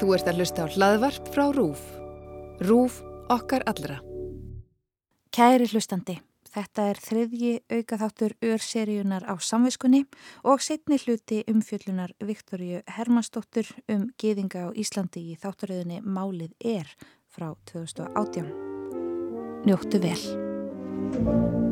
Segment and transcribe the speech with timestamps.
[0.00, 1.80] Þú ert að hlusta á hlaðvarp frá RÚF.
[2.62, 2.98] RÚF
[3.32, 3.98] okkar allra.
[5.32, 6.18] Kæri hlustandi,
[6.52, 10.04] þetta er þriðji aukaþáttur örseríunar á samviskunni
[10.44, 16.88] og setni hluti umfjöllunar Viktoríu Hermannsdóttur um geðinga á Íslandi í þátturöðinni Málið er
[17.32, 18.52] frá 2018.
[19.64, 21.71] Njóttu vel.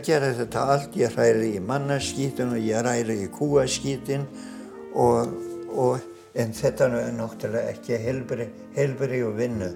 [0.00, 4.22] Ég gera þetta allt, ég ræri í mannaskítin og ég ræri í kúaskítin
[4.96, 5.34] og,
[5.68, 6.06] og
[6.40, 9.68] en þetta er náttúrulega ekki helbri, og vinnu.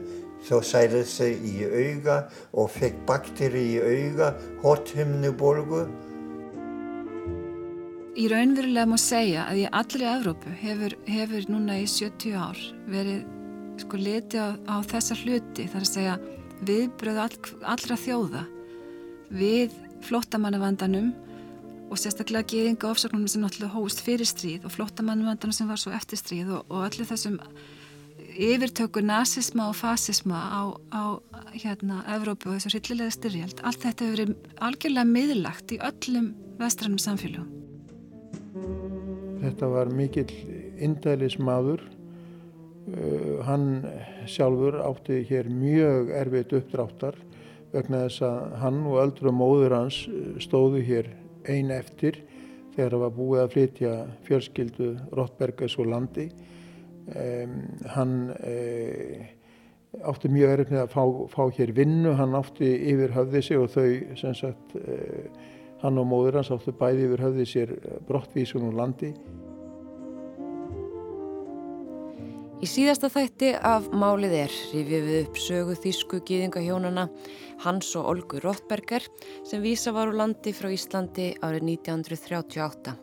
[0.47, 2.17] Svo sælið þau í auga
[2.57, 4.31] og fekk bakteri í auga,
[4.65, 5.85] hothimnubolgu.
[8.17, 13.29] Í raunverulega má segja að í allri Evrópu hefur, hefur núna í 70 ár verið
[13.85, 16.21] sko liti á, á þessa hluti, þar að segja
[16.65, 17.41] viðbröð all,
[17.77, 18.49] allra þjóða
[19.35, 21.13] við flottamannavandanum
[21.91, 26.21] og sérstaklega geðinga ofsöknum sem náttúrulega hóst fyrir stríð og flottamannavandanum sem var svo eftir
[26.21, 27.41] stríð og, og allir þessum
[28.35, 31.03] yfirtöku nazisma og fasisma á, á
[31.55, 37.03] hérna Evrópu og þessu rillilega styrjald allt þetta hefur verið algjörlega miðlagt í öllum vestrannum
[37.03, 37.51] samfélagum
[39.45, 40.31] Þetta var mikill
[40.81, 43.85] indælis maður uh, hann
[44.31, 47.19] sjálfur átti hér mjög erfitt uppdráttar
[47.75, 50.05] vegna þess að hann og öldru móður hans
[50.43, 51.11] stóðu hér
[51.51, 52.21] ein eftir
[52.75, 53.95] þegar það var búið að flytja
[54.27, 56.29] fjölskyldu Rottbergas og landi.
[57.05, 57.57] Um,
[57.93, 59.25] hann uh,
[60.09, 61.03] átti mjög með að fá,
[61.35, 65.29] fá hér vinnu, hann átti yfir höfði sig og þau, sem sagt, uh,
[65.85, 67.75] hann og móður hans átti bæði yfir höfði sér
[68.09, 69.13] brottvísun og landi.
[72.65, 77.03] Í síðasta þætti af Málið er rifið við upp sögu þýsku gýðingahjónana
[77.61, 79.05] Hans og Olgu Rottberger
[79.45, 82.95] sem vísa var úr landi frá Íslandi árið 1938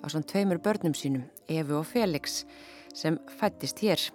[0.00, 2.46] á sann tveimur börnum sínum, Efi og Felix,
[2.96, 4.06] sem fættist hér.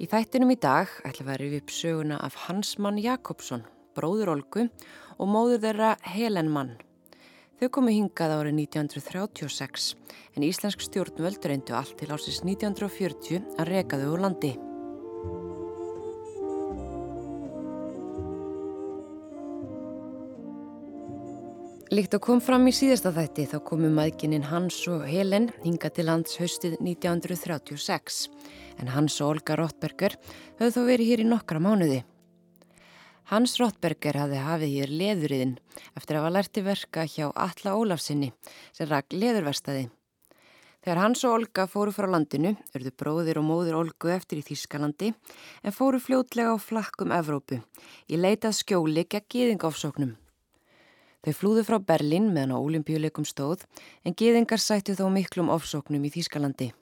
[0.00, 4.70] Í þættinum í dag ætla að rifið upp söguna af Hansmann Jakobsson, bróður Olgu
[5.18, 6.78] og móður þeirra Helen Mann.
[7.60, 9.92] Þau komu hingað árið 1936
[10.34, 14.54] en íslensk stjórnvöld reyndu allt til ásins 1940 að reka þau úr landi.
[21.94, 26.08] Líkt að kom fram í síðasta þætti þá komu maðgininn Hans og Helen hinga til
[26.08, 28.24] lands haustið 1936
[28.82, 30.18] en Hans og Olga Rottberger
[30.58, 32.00] höfðu þó verið hér í nokkra mánuði.
[33.30, 35.52] Hans Rottberger hafði hafið hér leðuriðin
[35.96, 38.34] eftir að hafa lærti verka hjá Alla Ólafsinni
[38.76, 39.86] sem rak leðurverstaði.
[40.84, 45.14] Þegar Hans og Olga fóru frá landinu, örðu bróðir og móður Olgu eftir í Þískalandi
[45.14, 47.62] en fóru fljótlega á flakkum Evrópu
[48.12, 50.12] í leitað skjóli gegn gýðingafsóknum.
[51.24, 53.64] Þau flúðu frá Berlin meðan á olimpíuleikum stóð
[54.04, 56.74] en gýðingar sættu þó miklum ofsóknum í Þískalandi.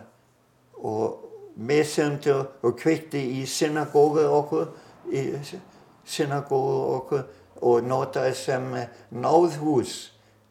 [0.82, 2.36] og meðsöndu
[2.66, 4.74] og kveitti í synagógu okkur,
[5.12, 5.24] í
[6.06, 7.24] synagógu okkur
[7.66, 8.68] og notaði sem
[9.16, 9.96] náðhús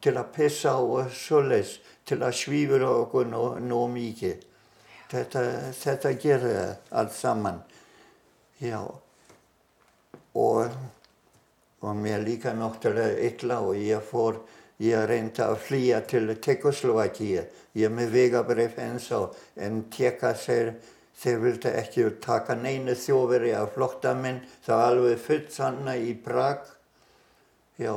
[0.03, 4.43] til að pissa og svoleiðs, til að svífur okkur nóg nó mikið.
[5.09, 5.41] Þetta,
[5.73, 6.53] þetta gerði
[6.97, 7.61] allt saman.
[8.61, 8.81] Já,
[10.35, 10.75] og,
[11.81, 14.39] og mér líka náttúrulega illa og ég fór,
[14.83, 17.45] ég reyndi að flýja til Tekoslovakíu.
[17.75, 20.75] Ég með vegabrif eins og en teka sér,
[21.15, 24.41] þeir vildi ekki taka neina þjóveri af flottamenn.
[24.65, 26.65] Það var alveg fullt sanna í Prag.
[27.79, 27.91] Já,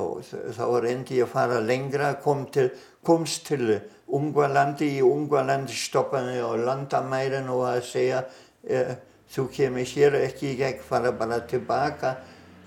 [0.55, 2.67] þá reyndi ég að fara lengra, kom til,
[3.05, 3.77] komst til
[4.11, 4.89] Ungvalandi.
[4.99, 8.25] Í Ungvalandi stoppaði á landamærin og að segja,
[8.67, 8.97] eh,
[9.31, 12.17] þú kemur hér ekki í gegn, fara bara tilbaka.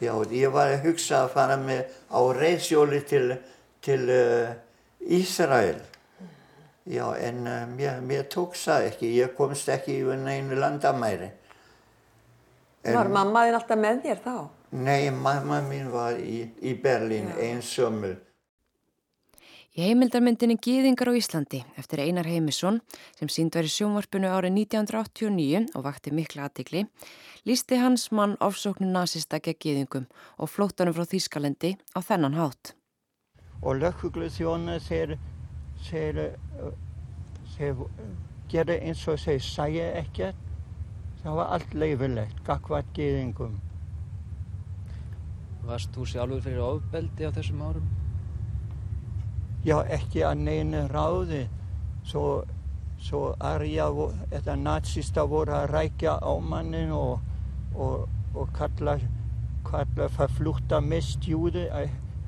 [0.01, 3.37] Já, ég var að hugsa að fara með á reysjóli til,
[3.85, 4.51] til uh,
[4.99, 5.92] Ísrael.
[6.87, 11.31] Já, en uh, mér, mér tókst það ekki, ég komst ekki yfir neinu landamæri.
[12.83, 14.35] En, var mamma þín alltaf með þér þá?
[14.73, 18.17] Nei, mamma mín var í, í Berlín, einsömmul.
[19.73, 22.83] Í heimildarmyndinni Gýðingar á Íslandi eftir Einar Heimisson
[23.17, 26.83] sem sínd var í sjónvarpunu árið 1989 og vakti mikla aðtikli,
[27.49, 32.75] lísti hans mann ofsóknu nazista gegn Gýðingum og flóttanum frá Þýskalendi á þennan hátt.
[33.65, 35.17] Og löggugluðsjónu þeir,
[35.89, 36.23] þeir,
[37.57, 37.85] þeir
[38.53, 40.49] gera eins og þeir sæja ekkert,
[41.23, 43.59] það var allt leifilegt, gagvat Gýðingum.
[45.63, 47.91] Varst þú sjálfur fyrir ofbeldi á þessum árum?
[49.63, 51.45] Já, ekki að neina ráði.
[52.03, 52.43] Svo,
[52.99, 53.87] svo arja,
[54.33, 57.21] þetta nazista voru að rækja á mannin og,
[57.79, 58.97] og, og kalla,
[59.69, 61.69] kalla verflúta mistjúði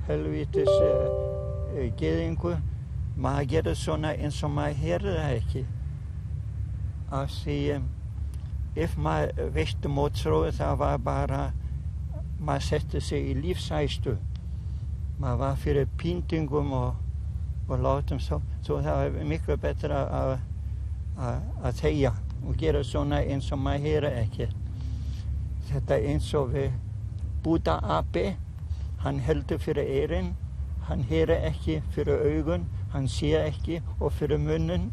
[0.06, 1.10] helvitis uh,
[1.74, 2.54] uh, geðingu.
[3.16, 5.64] Maður gerir svona eins og maður heyrði það ekki.
[7.14, 7.58] Að því,
[8.86, 11.44] ef maður veistu mótsróðu það var bara,
[12.40, 14.16] maður setti sig í lífsæstu.
[15.18, 16.92] Maður var fyrir pýndingum og
[17.68, 20.32] og látum svo, svo það er miklu betra að,
[21.16, 22.12] að, tegja
[22.44, 24.48] og gera svona eins og maður heyra ekki.
[25.70, 26.72] Þetta eins og við
[27.44, 28.34] Buddha api,
[29.04, 30.34] hann heldur fyrir eirinn,
[30.88, 34.92] hann heyra ekki fyrir augun, hann sé ekki og fyrir munnin,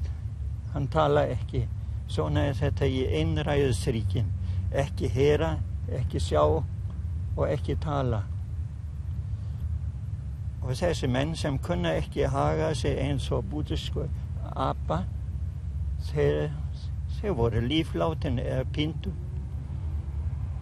[0.74, 1.68] hann tala ekki.
[2.10, 4.32] Svona er þetta í einræðisríkin,
[4.74, 5.52] ekki heyra,
[5.88, 8.24] ekki sjá og ekki tala.
[10.62, 14.08] Og þessi menn sem kunna ekki haga sig eins og bútisku
[14.56, 15.04] apa,
[16.10, 16.50] þeir,
[17.20, 19.14] þeir voru líflátin eða pindu.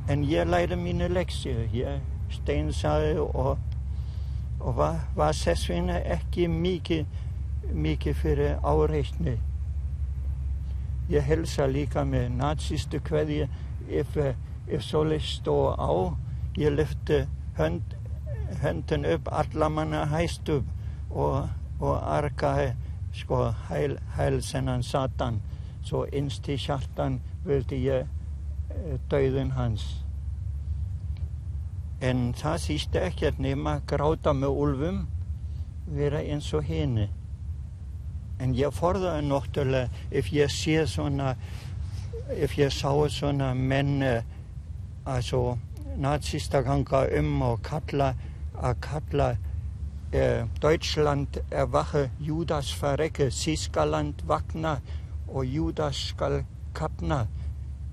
[0.10, 2.04] En ég læri mínu leksju, ég
[2.36, 3.58] steinsaði og,
[4.60, 7.06] og var, var þessvina ekki mikið,
[7.74, 9.38] mikið fyrir áreitni.
[11.10, 13.48] Ég helsa líka með nazistu hverju
[13.90, 14.18] ef,
[14.68, 15.92] ef svolítið stóð á,
[16.58, 17.24] ég lyfti
[17.58, 17.96] hönd
[18.62, 20.66] höndin upp, alla manna hæst upp
[21.10, 21.50] og,
[21.80, 22.74] og arkaði
[23.14, 25.42] sko hæl, hælsennan satan.
[25.84, 29.86] Svo innst í hjartan vildi ég e, döðun hans.
[32.02, 35.00] En það sísti ekkert nema gráta með úlfum
[35.90, 37.10] vera eins og henni
[38.40, 41.36] en ég forðaði náttúrulega ef ég sé svona
[42.30, 45.44] ef ég sá svona menn að svo
[46.00, 48.14] nazista ganga um og kalla
[48.60, 49.30] að kalla
[50.12, 54.80] eh, Deutschland erwache, Judas verrecke, Þískaland vakna
[55.28, 56.44] og Judas skal
[56.76, 57.26] kapna.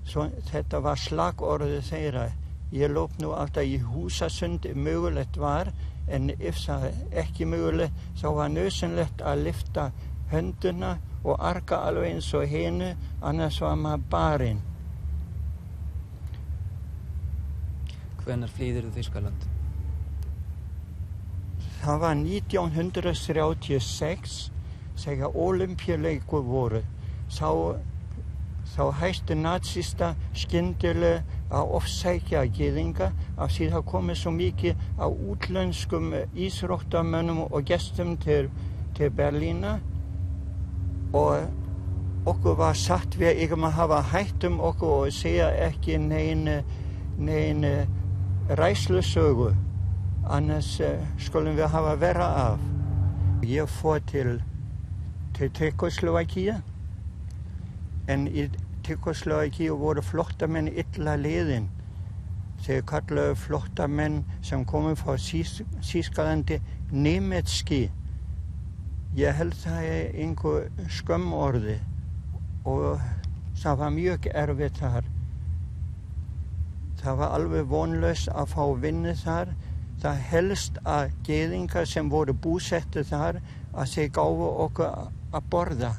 [0.07, 2.27] Svo, þetta var slagorðið þeirra.
[2.71, 5.71] Ég lóp nú alltaf í húsasund mögulegt var
[6.07, 6.87] en ef það
[7.23, 9.87] ekki mögulegt þá var nöðsynlegt að lifta
[10.31, 14.61] hönduna og arka alveg eins og hennu annars var maður barinn.
[18.23, 19.41] Hvenar flýðir þú Þískaland?
[21.81, 24.51] Það var 1936
[24.99, 26.81] þegar olimpíuleikur voru.
[27.31, 27.49] Þá,
[28.73, 33.07] þá hætti nazista skyndilega að ofsækja gýðinga
[33.37, 36.05] af því það komið svo mikið á útlönskum
[36.35, 38.49] ísróttamönnum og gestum til,
[38.97, 39.79] til Berlína
[41.13, 46.61] og okkur var satt við ekki að hafa hættum okkur og segja ekki neina
[47.17, 47.63] nein
[48.49, 49.53] ræslusögu
[50.29, 52.59] annars uh, skulum við hafa vera af.
[53.43, 54.41] Ég fór til,
[55.37, 56.61] til Tjekkoslovakia
[58.07, 58.47] en í
[58.83, 61.69] Tjekkoslovakia voru flottamenn illa liðin.
[62.65, 66.59] Þeir kallaðu flottamenn sem komið frá Sískalandi
[66.91, 67.87] nemetski.
[69.17, 71.79] Ég held það er einhver skömmorði
[72.69, 72.99] og
[73.57, 75.07] það var mjög erfitt þar.
[76.99, 79.55] Það var alveg vonlöst að fá vinnu þar.
[80.03, 83.39] Það helst að geðingar sem voru búsettu þar
[83.73, 85.91] að þeir gáfu okkur að borða.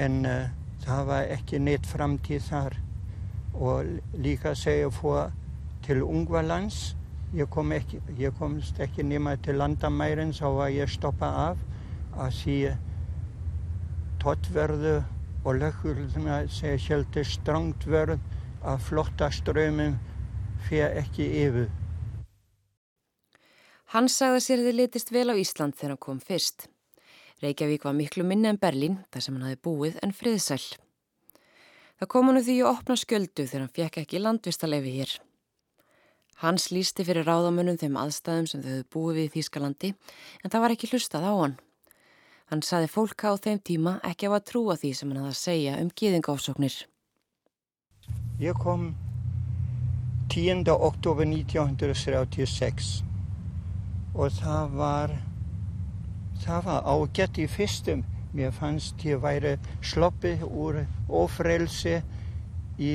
[0.00, 0.48] En uh,
[0.86, 2.78] það var ekki neitt framtíð þar.
[3.52, 5.28] Og líka segja fór
[5.84, 6.94] til Ungvalands.
[7.34, 11.64] Ég, kom ekki, ég komst ekki nema til landamærin þá var ég stoppað af
[12.22, 12.58] að því
[14.22, 14.94] tottverðu
[15.46, 18.22] og löggurna segja sjálfur strangt verð
[18.66, 19.98] að flotta ströymum
[20.68, 21.68] fyrir ekki yfir.
[23.94, 26.66] Hann sagði sér þið litist vel á Ísland þegar hann kom fyrst.
[27.42, 30.62] Reykjavík var miklu minni en Berlín þar sem hann hafi búið en friðsæl.
[32.00, 35.18] Það kom hann því að opna sköldu þegar hann fekk ekki landvistalefi hér.
[36.42, 39.88] Hans lísti fyrir ráðamönnum þeim aðstæðum sem þau hefðu búið við í Þýskalandi
[40.44, 41.54] en það var ekki hlustað á hann.
[42.52, 45.40] Hann saði fólka á þeim tíma ekki á að trúa því sem hann hafði að
[45.40, 46.76] segja um gíðingafsóknir.
[48.38, 48.90] Ég kom
[50.34, 50.68] 10.
[50.68, 52.90] oktober 1936
[54.12, 55.14] og það var,
[56.44, 58.04] það var ágætt í fyrstum.
[58.36, 62.02] Mér fannst ég væri sloppið úr ofrelsi
[62.76, 62.92] í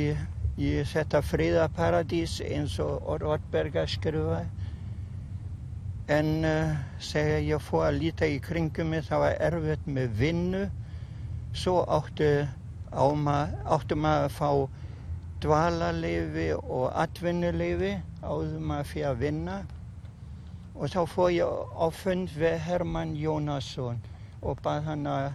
[0.59, 4.41] í þetta fríðaparadís eins og Ortberga skrifa.
[6.11, 10.63] En uh, þegar ég fór að líta í kringum mig það var erfitt með vinnu.
[11.55, 12.47] Svo áttu,
[12.91, 14.49] áttu maður að fá
[15.41, 19.59] dvalarleifi og atvinnuleifi áður maður fyrir að vinna.
[20.75, 21.47] Og þá fór ég
[21.79, 24.01] á fund við Herman Jónasson
[24.41, 25.31] og bað hann að,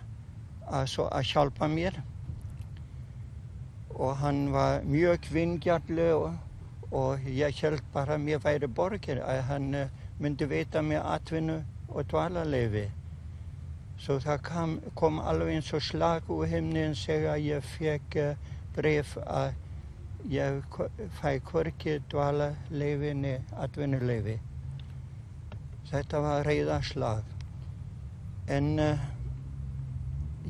[0.66, 2.00] að, að hjálpa mér
[3.96, 6.34] og hann var mjög vingjarlu og,
[6.90, 11.62] og ég held bara að mér væri borgir að hann eh, myndi veita mér atvinnu
[11.88, 12.86] og dvalarleifi.
[13.98, 19.16] Svo það kom, kom alveg eins og slag úr himnin þegar ég fekk eh, bref
[19.24, 19.54] að
[20.30, 20.76] ég
[21.20, 24.36] fæ hvorki dvalarleifi niður atvinnuleifi.
[25.86, 27.22] Þetta var reyðarslag.
[28.50, 29.04] En uh,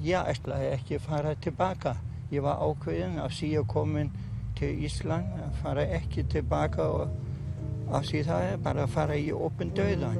[0.04, 1.92] ég ætlaði ekki að fara tilbaka.
[2.30, 4.08] Ég var ákveðin af því að komin
[4.58, 9.30] til Ísland að fara ekki tilbaka og af því það er bara að fara í
[9.30, 10.18] opn döðan.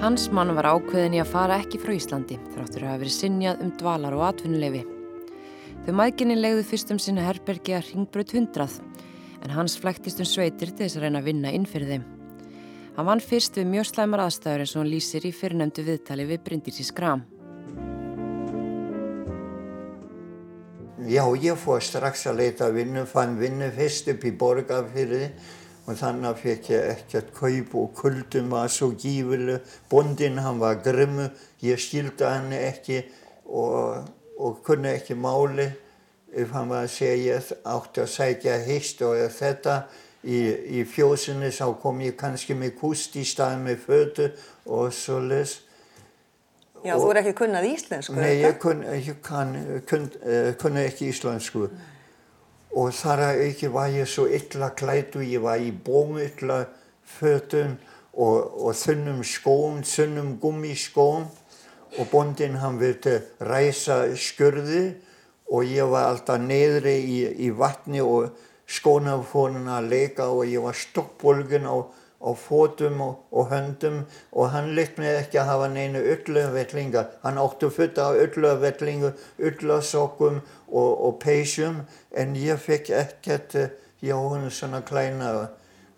[0.00, 3.60] Hans mann var ákveðin í að fara ekki frá Íslandi þráttur að hafa verið sinjað
[3.64, 4.99] um dvalar og atvinnulefi.
[5.80, 8.74] Þau maðginni legðu fyrst um sinna herbergi að ringbröð hundrað
[9.40, 12.02] en hans flæktist um sveitir til þess að reyna að vinna inn fyrir þeim.
[12.98, 16.42] Hann vann fyrst við mjög slæmar aðstæður eins og hann lýsir í fyrirnæmdu viðtali við
[16.44, 17.24] Bryndísi Skram.
[21.08, 25.32] Já, ég fór strax að leita vinnu, fann vinnu fyrst upp í borgarfyrði
[25.88, 29.64] og þannig fekk ég ekkert kaup og kuldum var svo gífileg.
[29.88, 31.32] Bondin hann var grimmu,
[31.64, 33.06] ég skildi hann ekki
[33.48, 34.10] og
[34.40, 35.68] og kunni ekki máli
[36.32, 39.74] ef hann var að segja ég átti að sækja hist og þetta
[40.22, 40.38] í,
[40.80, 44.30] í fjósinni þá kom ég kannski með kust í stað með fötu
[44.70, 45.58] og svo les
[46.80, 48.14] Já, og, þú er ekki kunnað íslensku?
[48.16, 48.78] Nei, ég kun,
[49.88, 50.06] kun,
[50.60, 51.82] kun, ekki íslensku nei.
[52.72, 56.62] og þar að auki var ég svo illa klætu, ég var í bómilla
[57.18, 57.76] fötun
[58.14, 61.28] og, og þunnum skóm, þunnum gummiskóm
[61.98, 64.84] og bondin hann vildi ræsa skörði
[65.50, 68.30] og ég var alltaf neyðri í, í vatni og
[68.70, 71.76] skóna fór hann að leika og ég var stokkbolgun á,
[72.22, 77.06] á fótum og, og höndum og hann litt með ekki að hafa neina ölluvellinga.
[77.24, 79.10] Hann áttu futta á ölluvellingu,
[79.42, 80.38] öllasokkum
[80.70, 81.82] og, og peysjum
[82.14, 83.58] en ég fekk ekkert
[84.04, 85.32] hjá hann svona klæna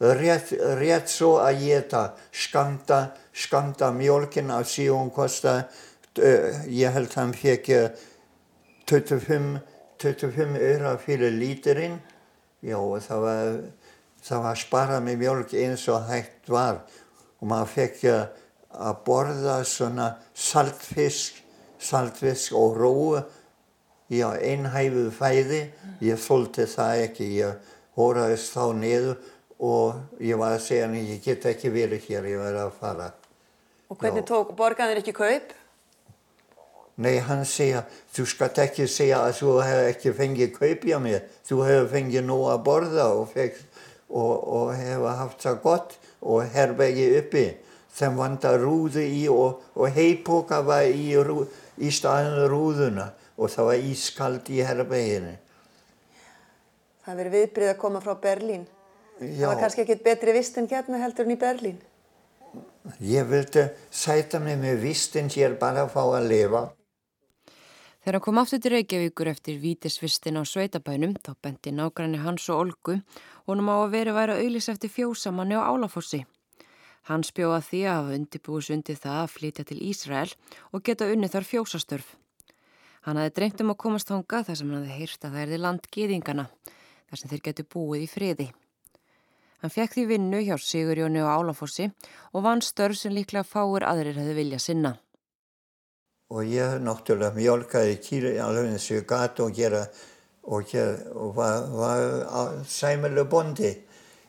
[0.03, 7.35] rétt, rétt svo að geta skamta skamta mjölkin af síðan kosta uh, ég held hann
[7.37, 7.71] fekk
[8.91, 9.61] 25,
[10.03, 12.01] 25 öra fyrir lítirinn
[12.63, 13.55] já það var
[14.23, 16.83] það var sparað með mjölk eins og hægt var.
[17.43, 21.41] Og maður fekk að borða svona saltfisk
[21.83, 23.23] saltfisk og róu
[24.13, 25.63] já einhæfuð fæði.
[26.05, 29.17] Ég þóldi það ekki ég hóraðist þá niður
[29.63, 33.11] og ég var að segja ég get ekki verið hér, ég verði að fara.
[33.93, 35.51] Og hvernig tók borgaðin ekki kaup?
[37.03, 37.83] Nei, hann segja,
[38.13, 41.27] þú skalt ekki segja að þú hefur ekki fengið kaup hjá mér.
[41.45, 43.37] Þú hefur fengið nóg að borða og,
[44.09, 47.45] og, og hefur haft það gott og herbergi uppi.
[47.93, 53.87] Þeim vantar rúðu í og, og heipoka var í, í staðinu rúðuna og það var
[53.93, 55.37] ískald í herberginu.
[57.05, 58.69] Það verið viðbrið að koma frá Berlín.
[59.21, 59.43] Já.
[59.43, 61.81] Það var kannski ekkit betri vist en hérna heldur en í Berlín.
[62.99, 66.63] Ég vildi sæta mig með vistin hér bara að fá að lifa.
[68.03, 72.65] Þegar hann kom aftur til Reykjavíkur eftir vítisvistin á sveitabænum, þá bendi nágranni hans og
[72.65, 72.97] Olgu,
[73.47, 76.25] honum á að veri væri að auðlis eftir fjósamanni á Álafossi.
[77.07, 80.35] Hans bjóða því að hafa undirbúis undir það að flytja til Ísrael
[80.73, 82.09] og geta unnið þar fjósastörf.
[83.07, 85.63] Hann hafði dreymt um að komast þánga þar sem hann hafði hýrt að það erði
[85.63, 86.49] landgiðingana,
[87.07, 88.49] þar sem þeir getur búið í friði.
[89.63, 91.85] Hann fekk því vinnu hjá Sigurjóni og Álafossi
[92.35, 94.97] og vann störf sem líklega fáir aðrir hefði vilja sinna.
[96.35, 99.85] Og ég náttúrulega mjölkaði kýri alveg eins og ég gæti og gera
[100.43, 103.71] og, gera, og var, var sæmilu bondi.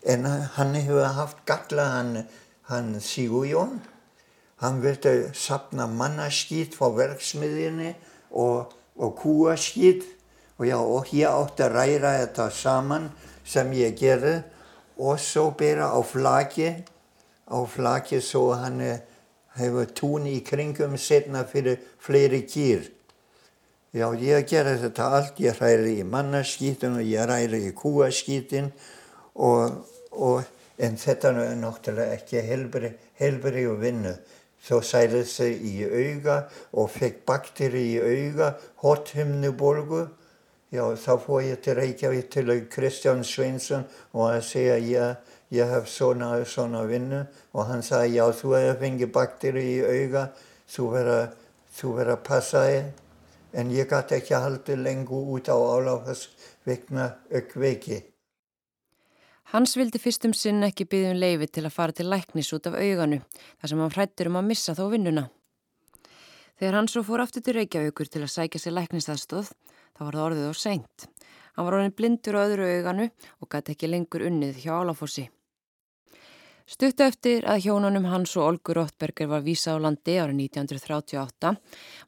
[0.06, 2.28] En hann hefur haft galla hann,
[2.70, 3.80] hann Sigurjón.
[4.62, 7.96] Hann vildi sapna mannaskýt frá verksmiðinni
[8.30, 8.70] og,
[9.02, 10.06] og kúaskýt
[10.62, 13.10] og, og ég átti að ræra þetta saman
[13.44, 14.44] sem ég gerði
[14.98, 16.70] og svo bera á flaki,
[17.50, 19.02] á flaki svo hann er
[19.58, 22.90] hefur tún í kringum setna fyrir fleiri kýr.
[23.94, 28.72] Já, ég gerði þetta allt, ég ræði í mannaskýtin og ég ræði í kúaskýtin
[29.38, 30.42] og, og
[30.82, 32.90] en þetta er náttúrulega ekki helbri,
[33.22, 34.16] helbri og vinnu.
[34.64, 36.40] Svo sæði þau í auga
[36.80, 40.08] og fekk bakteri í auga, hothymnuborgu.
[40.74, 43.84] Já, þá fór ég til Reykjavík til Kristján Sveinsson
[44.18, 47.20] og að segja ég ég hef svona svona vinnu
[47.54, 50.24] og hann sagði já þú hefur fengið bakteri í auga,
[50.74, 52.88] þú verður að passa þig
[53.54, 56.26] en ég gæti ekki að halda lengur út á áláfas
[56.66, 58.02] vegna aukveiki.
[59.54, 62.80] Hans vildi fyrstum sinn ekki byggja um leifi til að fara til læknis út af
[62.82, 63.22] auganu
[63.62, 65.30] þar sem hann hrættur um að missa þó vinnuna.
[66.60, 69.54] Þegar hann svo fór aftur til Reykjavíkur til að sækja sér læknistaðstóð
[69.94, 71.08] þá var það orðið á seint.
[71.54, 73.08] Hann var orðin blindur á öðru auganu
[73.42, 75.30] og gæti ekki lengur unnið hjá Álafossi.
[76.64, 81.52] Stutt eftir að hjónunum hans og Olgur Róttberger var vísa á landi árið 1938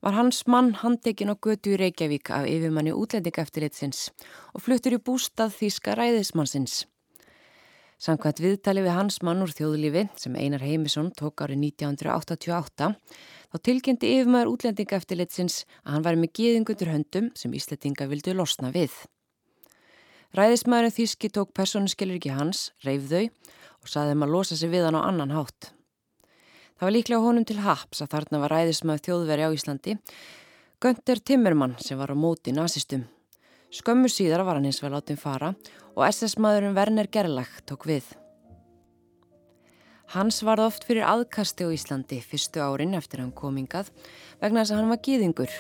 [0.06, 4.08] var hans mann handekinn á götu í Reykjavík af yfirmanni útlendingaftilitsins
[4.56, 6.86] og fluttur í bústað Þíska ræðismannsins.
[7.96, 14.10] Samkvæmt viðtali við hans mann úr þjóðlífi sem Einar Heimisson tók árið 1988 þá tilkynnti
[14.18, 18.92] yfirmæður útlendingaftilitsins að hann væri með geðingundur höndum sem Ísletinga vildu losna við.
[20.36, 24.90] Ræðismæðurinn Þíski tók persónuskilur ekki hans, reyf þau og saði þeim að losa sig við
[24.90, 25.72] hann á annan hátt.
[26.76, 29.96] Það var líklega honum til haps að þarna var ræðismæð þjóðveri á Íslandi,
[30.84, 33.06] Gönter Timmermann sem var á móti nazistum.
[33.72, 35.54] Skömmu síðar var hann hins vel áttinn fara
[35.96, 38.06] og SS-maðurinn Werner Gerlach tók við.
[40.14, 43.90] Hans varð oft fyrir aðkasti á Íslandi fyrstu árin eftir hann komingað
[44.42, 45.56] vegna þess að hann var gýðingur.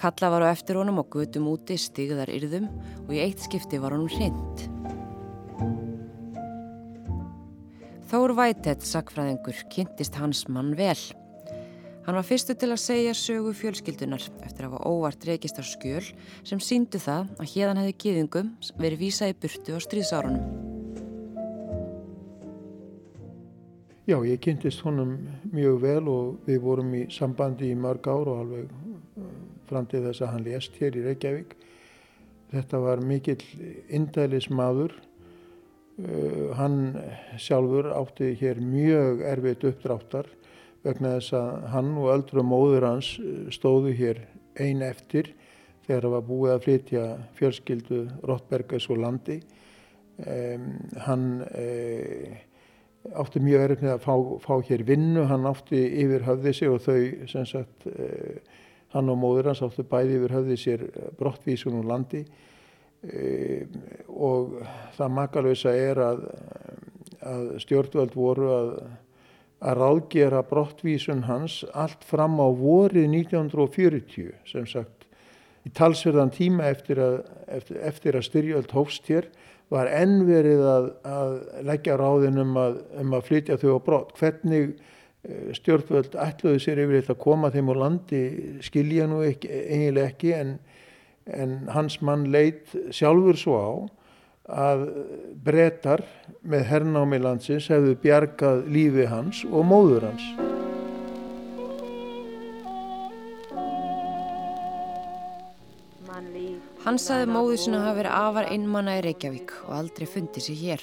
[0.00, 2.66] Kalla var á eftir honum og gutum úti stigðar yrðum
[3.06, 4.64] og í eitt skipti var honum hrind.
[8.10, 10.98] Þór Vætett, sakfræðingur, kynntist hans mann vel.
[12.04, 16.04] Hann var fyrstu til að segja sögu fjölskyldunar eftir að hafa óvart reykist á skjöl
[16.44, 20.44] sem síndu það að hérðan hefði giðingum verið vísað í burtu á stríðsárunum.
[24.04, 25.16] Já, ég kynntist honum
[25.48, 29.32] mjög vel og við vorum í sambandi í mörg ár og alveg uh,
[29.70, 31.56] fram til þess að hann lést hér í Reykjavík.
[32.52, 33.40] Þetta var mikill
[33.88, 34.92] indælis maður
[35.94, 36.96] Uh, hann
[37.38, 40.26] sjálfur átti hér mjög erfitt uppdráttar
[40.84, 44.22] vegna þess að hann og öldru móður hans uh, stóðu hér
[44.60, 45.32] ein eftir
[45.86, 47.04] þegar það var búið að flytja
[47.38, 49.40] fjölskyldu Rottbergas og landi.
[50.24, 50.68] Um,
[51.04, 52.36] hann uh,
[53.20, 57.28] átti mjög með að fá, fá hér vinnu, hann átti yfir höfði sig og þau
[57.32, 58.38] sem sagt uh,
[58.94, 60.84] hann og móður hans átti bæði yfir höfði sér
[61.18, 62.24] brottvísun og landi
[63.04, 64.54] og
[64.96, 66.22] það makalösa er að,
[67.20, 68.70] að stjórnvöld voru að,
[69.64, 75.06] að ráðgera brottvísun hans allt fram á vorið 1940 sem sagt
[75.64, 77.16] í talsverðan tíma eftir að,
[77.48, 79.30] eftir, eftir að styrjöld hófst hér
[79.72, 81.32] var ennverið að, að
[81.64, 84.12] leggja ráðin um að, um að flytja þau á brott.
[84.20, 84.74] Hvernig
[85.56, 88.22] stjórnvöld ætluðu sér yfir þetta að koma þeim á landi
[88.66, 90.58] skilja nú ekki, eiginlega ekki en
[91.26, 93.72] en hans mann leitt sjálfur svo á
[94.44, 94.88] að
[95.44, 96.04] brettar
[96.44, 100.26] með hernámi landsins hefðu bjargað lífi hans og móður hans.
[106.84, 110.58] Hann saði móðu sinna að hafa verið afar einmanna í Reykjavík og aldrei fundið sér
[110.58, 110.82] hér.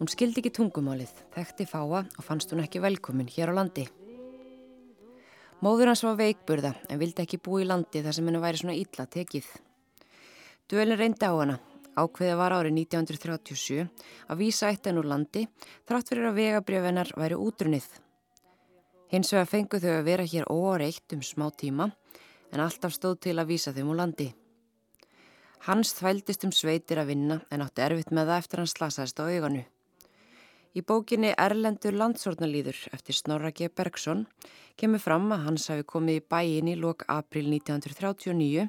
[0.00, 3.84] Hún skildi ekki tungumálið, þekkti fáa og fannst hún ekki velkomin hér á landi.
[5.62, 8.74] Móður hans var veikburða en vildi ekki búi í landi þar sem henni væri svona
[8.76, 9.46] ítla tekið.
[10.66, 11.60] Duelin reyndi á hana,
[11.96, 13.84] ákveðið var árið 1937
[14.28, 15.46] að vísa eitt enn úr landi
[15.88, 17.86] þrátt fyrir að vegabrjöfinar væri útrunnið.
[19.12, 21.90] Hins vegar fenguð þau að vera hér óreitt um smá tíma
[22.52, 24.32] en alltaf stóð til að vísa þeim úr landi.
[25.66, 29.24] Hans þvældist um sveitir að vinna en átti erfitt með það eftir hann slasaðist á
[29.26, 29.64] auganu.
[30.76, 33.70] Í bókinni Erlendur landsórnalýður eftir Snorra G.
[33.72, 34.26] Bergson
[34.76, 38.66] kemur fram að hans hafi komið í bæin í lok april 1939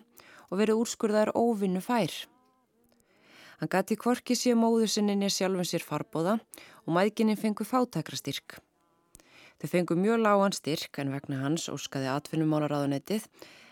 [0.47, 2.13] og verið úrskurðar óvinnu fær.
[3.57, 6.37] Hann gati kvorki síðan móður sinni sjálfum sér farbóða
[6.85, 8.59] og mæðginni fengu fátakrastyrk.
[9.57, 13.25] Þau fengu mjög lágan styrk en vegna hans óskaði atvinnumálaráðunettið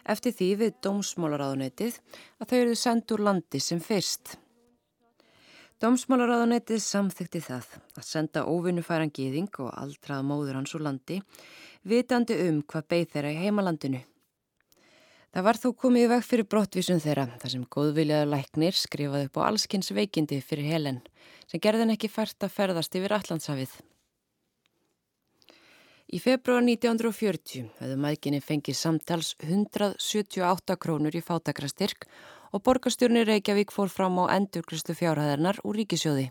[0.09, 1.99] eftir því við dómsmálaráðunettið
[2.41, 4.39] að þau eruðu sendt úr landi sem fyrst.
[5.83, 7.65] Dómsmálaráðanætið samþykti það
[7.99, 11.17] að senda óvinnufæran gýðing og aldrað móður hans úr landi
[11.83, 13.99] vitandi um hvað beigð þeirra í heimalandinu.
[15.35, 19.39] Það var þó komið í veg fyrir brottvísun þeirra þar sem góðviljaður læknir skrifaði upp
[19.43, 21.01] á allskynns veikindi fyrir helen
[21.51, 23.73] sem gerðin ekki fært að ferðast yfir Allandshafið.
[26.15, 32.07] Í februar 1940 hefðu maðginni fengið samtals 178 krónur í fátakrastyrk
[32.55, 36.29] og borgarstjórnir Reykjavík fór fram á endurklustu fjárhæðarnar úr ríkisjóði.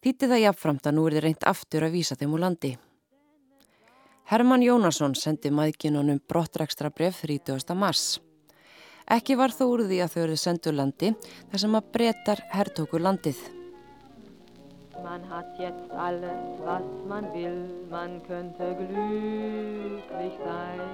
[0.00, 2.76] Þýtti það jafnframt að nú er þið reynd aftur að vísa þeim úr landi.
[4.26, 7.76] Herman Jónasson sendi maðginunum brottrækstra bref 30.
[7.78, 8.16] mars.
[9.06, 11.10] Ekki var þó úr því að þau eruð sendur landi
[11.52, 13.38] þar sem að breytar herrtókur landið.
[15.04, 17.60] Man hat jetzt alles, was man will,
[17.92, 20.90] man könnte glücklich sein.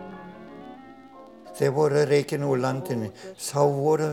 [1.57, 3.09] þeir voru reygin úr landinu
[3.41, 4.11] þá voru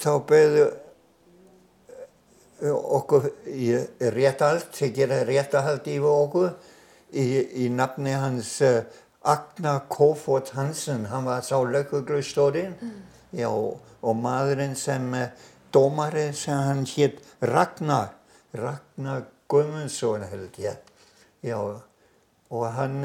[0.00, 0.68] þá bauðu
[2.60, 3.72] eh, okkur í
[4.16, 6.54] réttahald þeir gera réttahald yfir okkur
[7.14, 7.26] í,
[7.64, 8.82] í nafni hans uh,
[9.24, 11.06] Agnar Kofort Hansen.
[11.10, 13.00] Hann var sá lökuglustórin mm.
[13.38, 15.30] já og maðurinn sem uh,
[15.72, 18.12] dómari sem hann hétt Ragnar.
[18.54, 20.78] Ragnar Guðmundsson held ég
[21.44, 23.02] já og hann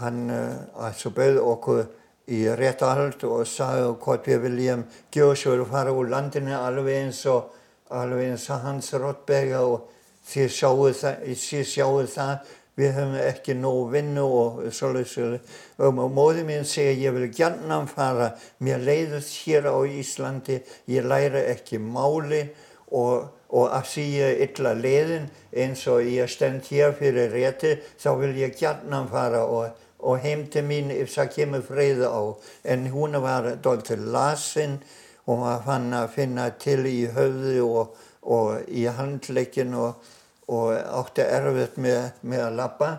[0.00, 1.86] hann altså bauð okkur
[2.30, 7.50] í réttarhald og sagði hvort við viljum gjóðsjóður og fara úr landinu alveg eins og
[7.90, 9.88] alveg eins og hans Rottberga og
[10.30, 11.24] þið sjáu það,
[11.66, 15.36] sjáu það við höfum ekki nóg vinnu og svolítið
[15.84, 18.32] og móðið mín segir ég vil gætna fara.
[18.58, 20.62] Mér leiðast hér á Íslandi.
[20.88, 22.46] Ég læra ekki máli
[22.90, 28.34] og, og að síða illa leiðin eins og ég stend hér fyrir rétti þá vil
[28.40, 32.22] ég gætna fara og og heim til mín ef það kemur freyða á.
[32.64, 34.78] En hún var doldið lasinn
[35.26, 40.00] og maður fann að finna til í höfðu og, og í handleikin og,
[40.50, 42.90] og átti erfitt með, með að lappa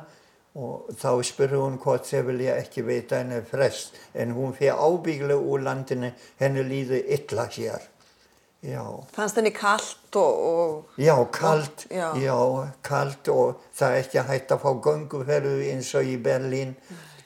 [0.59, 5.39] og þá spurði hún hvort þau vilja ekki veita henni frest en hún fyrir ábygglega
[5.39, 6.11] úr landinu
[6.41, 7.87] henni líði illa hér.
[8.61, 8.83] Já.
[9.15, 10.97] Fannst henni kallt og, og...
[11.01, 12.11] Já, kallt, já.
[12.19, 12.35] já,
[12.85, 16.75] kallt og það er ekki hægt að fá gönguferðu eins og í Berlín.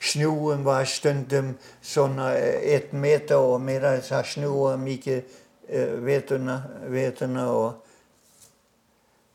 [0.05, 6.59] Snjúum var stundum svona eitt meter og meira þess að snjúa mikið uh, vetuna,
[6.93, 7.84] vetuna og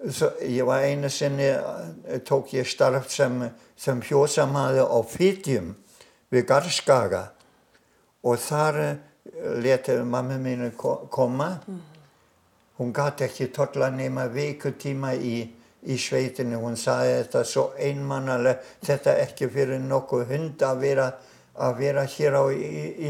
[0.09, 3.43] svo, ég var einu sinni, uh, tók ég starf sem,
[3.77, 5.75] sem hjósamæði á Fitjum
[6.31, 7.29] við Garskaga
[8.23, 8.83] og þar
[9.61, 10.73] letið mamma mínu
[11.11, 11.61] koma.
[12.79, 15.43] Hún gæti ekki tolla nema vikutíma í,
[15.85, 16.61] í sveitinu.
[16.63, 21.11] Hún sagði þetta svo einmannalega, þetta ekki fyrir nokkuð hund að vera,
[21.61, 22.45] að vera hér á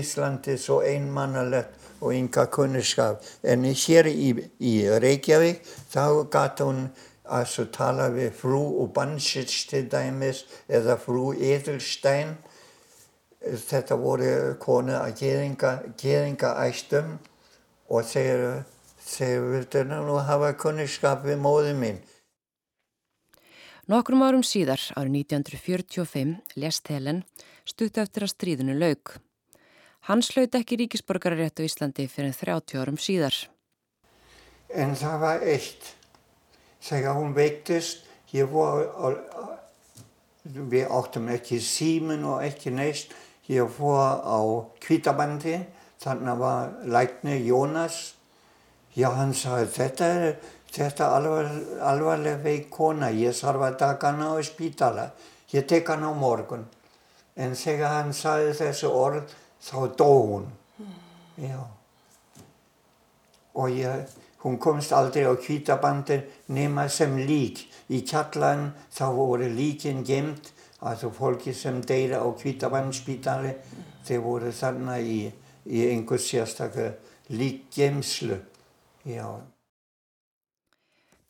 [0.00, 3.22] Íslandi svo einmannalegt og ynga kunniskap.
[3.44, 6.84] En hér í, í Reykjavík þá gæti hún
[7.30, 12.34] að tala við frú Ubansits til dæmis eða frú Edelstein.
[13.40, 17.16] Þetta voru konu að geðinga, geðinga æstum
[17.88, 18.64] og þeir
[19.10, 22.00] þeir vildi nú hafa kunniskap við móðu mín.
[23.90, 27.24] Nokkrum árum síðar, árið 1945, lest Helen
[27.66, 29.16] stutt eftir að stríðinu laug.
[30.06, 33.34] Hans hlaut ekki ríkisborgararétt á Íslandi fyrir 30 árum síðar.
[34.70, 35.88] En það var eitt.
[36.86, 38.06] Þegar hún veiktist,
[38.52, 39.18] var,
[40.46, 43.10] við áttum ekki símin og ekki neist,
[43.50, 44.38] ég fór á
[44.86, 45.64] kvítabandi,
[45.98, 48.04] þannig var lækni Jónas
[48.98, 50.32] Já, hann sagði, þetta er,
[50.74, 51.50] þetta alvar,
[51.82, 55.10] alvarlega veik kona, ég þarf að taka hana á spítala,
[55.50, 56.66] ég tek hana á morgun.
[57.36, 60.48] En þegar hann sagði þessu orð, þá dó hún.
[61.40, 61.60] Já.
[63.54, 67.66] Og ég, hún komst aldrei á kvítabandin nema sem lík.
[67.90, 73.56] Í kjallan þá voru líkin gemt, altså fólki sem deyra á kvítabandspítali,
[74.06, 75.24] þeir voru þarna í,
[75.66, 76.94] í einhvers sérstaklega
[77.34, 78.38] líkgemslu.
[79.04, 79.26] Já.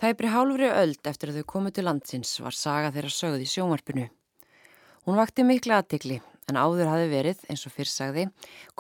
[0.00, 4.06] Tæpri hálfri öld eftir að þau komu til landsins var saga þeirra sögð í sjónvarpinu.
[5.04, 6.16] Hún vakti mikla aðtikli
[6.48, 8.24] en áður hafi verið, eins og fyrst sagði,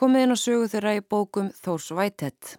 [0.00, 2.54] komið inn á sögu þeirra í bókum Þórs Whitehead.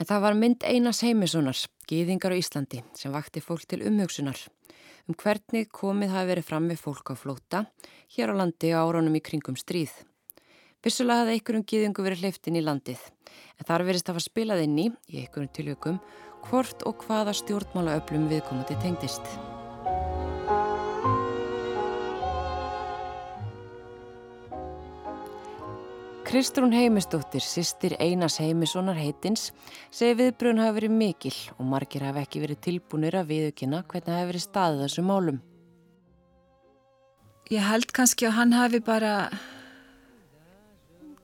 [0.00, 4.40] En það var mynd Einas Heimissonar, Gýðingar á Íslandi, sem vakti fólk til umhugsunar
[5.06, 7.66] um hvernig komið hafi verið fram við fólk á flóta
[8.16, 9.92] hér á landi á áránum í kringum stríð.
[10.82, 13.00] Vissulega hafði einhverjum gýðingu verið hleyftinn í landið,
[13.58, 16.00] en þar verist að hafa spilað inn í, í einhverjum tiljökum,
[16.48, 19.36] hvort og hvaða stjórnmála öflum viðkomandi tengdist.
[26.26, 29.52] Kristrún Heimistóttir, sýstir Einas Heimissonar heitins,
[29.94, 34.30] segi viðbrun hafi verið mikil og margir hafi ekki verið tilbúinir að viðukina hvernig hafi
[34.32, 35.38] verið staðið þessu málum.
[37.54, 39.12] Ég held kannski að hann hafi bara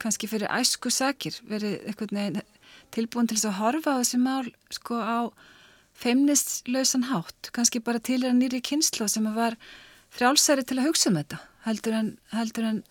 [0.02, 2.40] kannski fyrir æsku sakir verið eitthvað neginn
[2.94, 5.20] tilbúin til þess að horfa á þessi mál sko á
[6.02, 9.58] feimnistlausan hátt, kannski bara til að nýri kynslu sem var
[10.12, 12.82] frjálsæri til að hugsa um þetta heldur en, heldur en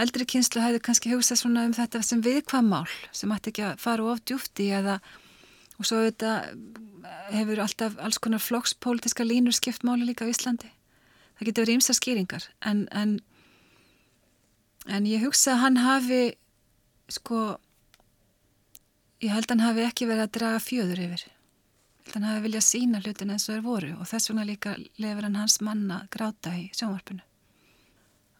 [0.00, 3.82] eldri kynslu hefði kannski hugsað svona um þetta sem viðkvam mál sem ætti ekki að
[3.82, 4.98] fara of djúfti eða
[5.78, 6.36] og svo þetta
[7.32, 10.70] hefur alltaf alls konar flokkspolítiska línur skipt máli líka á Íslandi.
[11.38, 13.18] Það getur verið ymsa skýringar en, en
[14.86, 16.22] en ég hugsa að hann hafi
[17.12, 17.56] sko
[19.22, 21.26] ég held hann hafi ekki verið að draga fjöður yfir.
[21.26, 24.76] Ég held hann hafi viljað sína hlutin eins og er voru og þess vegna líka
[25.02, 27.22] lefur hann hans manna gráta í sjónvarpinu.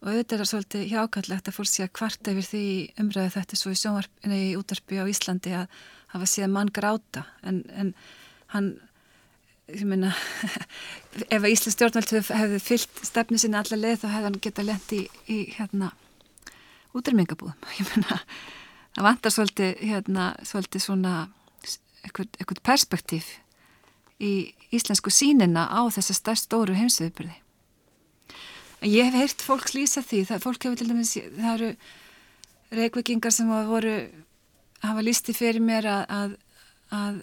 [0.02, 2.64] Og auðvitað er það svolítið hjákallegt að fólk sé að kvarta yfir því
[2.98, 5.76] umræðu þetta svo í sjónvarpinu í útarpi á Íslandi að
[6.16, 7.22] hafa síðan mann gráta.
[7.46, 7.92] En, en
[8.50, 8.72] hann
[9.70, 10.10] ég meina
[11.34, 14.94] ef að Íslands stjórnvöld hefði fyllt stefni sinna allar leið þá hefði hann geta lent
[14.96, 15.92] í, í hérna
[16.98, 18.18] útrymingabúðum ég meina
[18.96, 21.14] það vantar svolítið, hérna, svolítið svona
[22.02, 23.28] eitthvað perspektíf
[24.22, 27.34] í íslensku sínina á þessa stærst stóru heimsviðbyrði.
[28.82, 31.70] Ég hef heyrt fólk lýsa því, það, fólk hefur til dæmis, það eru
[32.74, 33.94] reikvikingar sem hafa voru,
[34.82, 36.34] hafa lísti fyrir mér að, að,
[36.98, 37.20] að,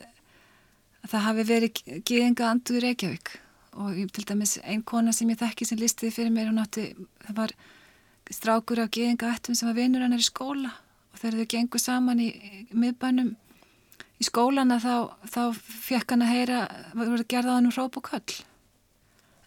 [1.03, 3.33] að það hafi verið geðinga andu í Reykjavík
[3.79, 6.93] og til dæmis einn kona sem ég þekki sem lístiði fyrir mér, hún átti,
[7.27, 7.55] það var
[8.31, 10.71] strákur af geðinga ættum sem var vinnur hann er í skóla
[11.19, 12.29] þegar þau gengur saman í,
[12.69, 13.31] í miðbænum
[14.19, 16.59] í skólana þá, þá fekk hann að heyra
[16.91, 18.37] það voru gerðað hann úr róp og köll.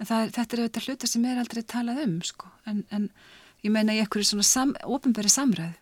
[0.00, 2.50] En það, þetta er auðvitað hluta sem er aldrei talað um sko.
[2.66, 3.08] En, en
[3.62, 5.78] ég meina í einhverju svona sam, ofinbæri samræð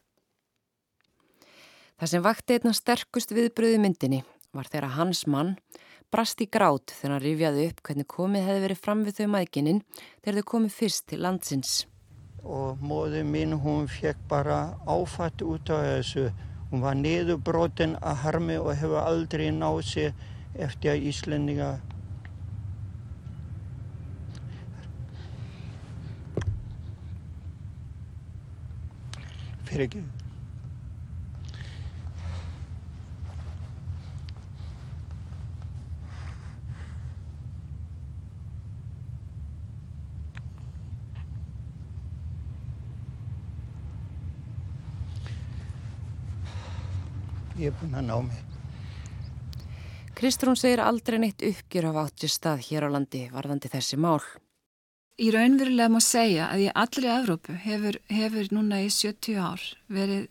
[2.01, 4.23] Það sem vakti einna sterkust viðbröði myndinni
[4.57, 5.51] var þegar hans mann
[6.09, 9.83] brast í grát þegar hann rifjaði upp hvernig komið hefði verið fram við þau maðgininn
[9.93, 11.75] þegar þau komið fyrst til landsins
[12.45, 16.31] og móðu mín hún fekk bara áfatt út á þessu.
[16.71, 20.13] Hún var niðurbrotin að harmi og hefur aldrei náð sér
[20.55, 21.71] eftir að Íslendinga
[29.71, 30.20] fyrir ekki.
[47.61, 48.41] Ég er búin að ná mig.
[50.17, 54.21] Kristrún segir aldrei neitt uppgjur af áttið stað hér á landi varðandi þessi mál.
[55.21, 60.29] Í raunverulega má segja að í allri Evrópu hefur, hefur núna í 70 ár verið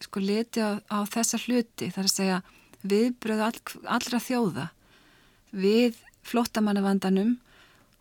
[0.00, 2.38] sko liti á, á þessa hluti þar að segja
[2.80, 3.60] viðbröðu all,
[3.96, 4.66] allra þjóða
[5.52, 7.34] við flottamannavandanum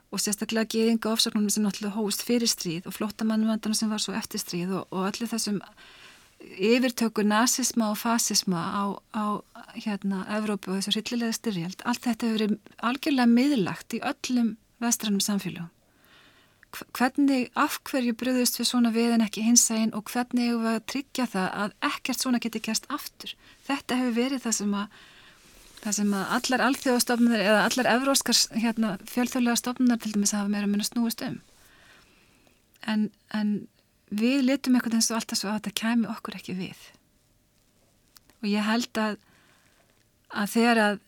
[0.10, 4.42] og sérstaklega geðinga ofsaknum sem náttúrulega hóst fyrir stríð og flottamannavandanum sem var svo eftir
[4.42, 5.60] stríð og, og allir þessum
[6.40, 9.26] yfirtöku nazisma og fasisma á, á
[9.76, 12.56] hérna Evrópu og þessu rillilega styrjald allt þetta hefur verið
[12.90, 15.70] algjörlega miðlagt í öllum vestrannum samfélagum
[16.94, 21.26] hvernig afhverju bröðust við svona við en ekki hinsægin og hvernig hefur við að tryggja
[21.32, 23.34] það að ekkert svona geti kæst aftur?
[23.66, 25.00] Þetta hefur verið það sem að
[25.80, 30.70] það sem að allar alþjóðastofnunar eða allar evróskar hérna, fjölþjóðlega stofnunar til dæmis hafa meira
[30.70, 31.40] minna snúist um.
[32.86, 33.54] En, en
[34.10, 36.82] við litum eitthvað eins og alltaf svo að þetta kemi okkur ekki við
[38.40, 39.18] og ég held að
[40.30, 41.00] að þegar að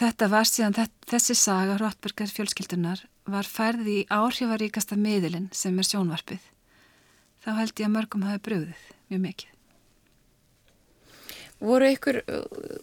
[0.00, 0.78] þetta var síðan
[1.08, 6.48] þessi saga Rottbergar fjölskyldunar var færði í áhrifaríkasta miðilinn sem er sjónvarpið
[7.44, 9.52] þá held ég að mörgum hafi bröðið mjög mikið
[11.56, 12.18] Voru ykkur,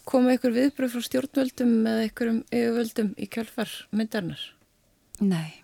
[0.10, 4.42] komu ykkur viðbröð frá stjórnvöldum eða ykkurum yfirvöldum í kjálfar myndarnar?
[5.22, 5.62] Nei,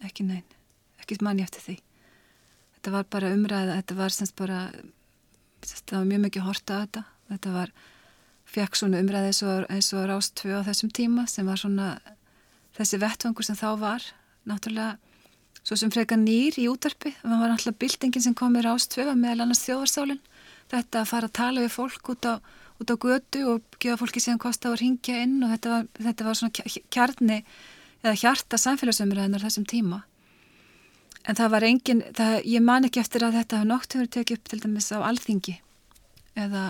[0.00, 0.46] ekki nein,
[1.02, 1.74] ekki manni eftir því.
[2.82, 4.58] Þetta var bara umræða, þetta var semst bara,
[5.62, 7.02] þetta var mjög mikið horta að þetta.
[7.30, 7.70] Þetta var,
[8.52, 11.92] fekk svona umræði eins og, eins og rástfjö á þessum tíma sem var svona
[12.74, 14.08] þessi vettvangur sem þá var,
[14.50, 14.98] náttúrulega
[15.62, 19.44] svo sem freka nýr í útarpi, það var náttúrulega bildingin sem kom í rástfjö meðal
[19.44, 20.18] annars þjóðarsálinn
[20.72, 22.34] þetta að fara að tala við fólk út á,
[22.82, 25.86] út á götu og gefa fólki síðan kost á að ringja inn og þetta var,
[26.08, 27.38] þetta var svona kjarni
[28.02, 30.02] eða hjarta samfélagsumræðinar þessum tíma.
[31.22, 34.38] En það var engin, það, ég man ekki eftir að þetta hafa nokt hefur tekið
[34.38, 35.56] upp til dæmis á alþingi
[36.42, 36.62] eða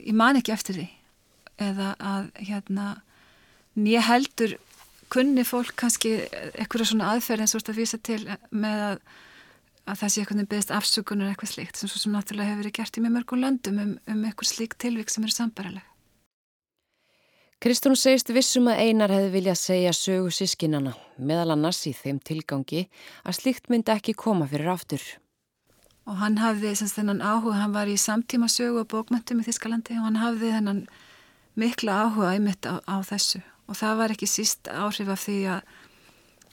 [0.00, 0.86] ég man ekki eftir því
[1.62, 2.86] eða að hérna
[3.78, 4.56] nýja heldur
[5.12, 6.16] kunni fólk kannski
[6.56, 8.98] eitthvað svona aðferð eins og þetta vísa til með að
[9.84, 12.96] að það sé eitthvað beðist afsökunar eitthvað slíkt sem svo sem náttúrulega hefur verið gert
[12.96, 15.84] í mjög mörgum löndum um, um eitthvað slíkt tilvík sem eru sambaraleg.
[17.64, 22.82] Kristún segist vissum að einar hefði viljað segja sögu sískinana, meðal annars í þeim tilgangi
[23.24, 25.00] að slíkt myndi ekki koma fyrir aftur.
[26.04, 30.04] Og hann hafði þennan áhuga, hann var í samtíma sögu og bókmöntum í Þískalandi og
[30.10, 30.82] hann hafði þennan
[31.56, 35.72] mikla áhuga einmitt á, á þessu og það var ekki síst áhrif af því að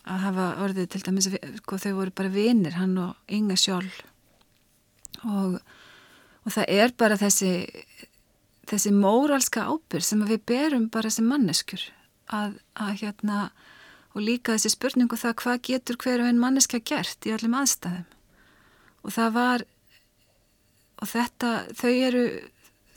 [0.07, 1.27] að hafa orðið til dæmis
[1.59, 3.99] sko, þau voru bara vinir, hann og Inga sjálf
[5.27, 7.51] og, og það er bara þessi
[8.69, 11.83] þessi móralska ábyrg sem við berum bara sem manneskur
[12.31, 13.43] að, að hérna
[14.11, 18.07] og líka þessi spurningu það hvað getur hverju einn manneska gert í öllum aðstæðum
[19.01, 19.65] og það var
[21.01, 22.25] og þetta, þau eru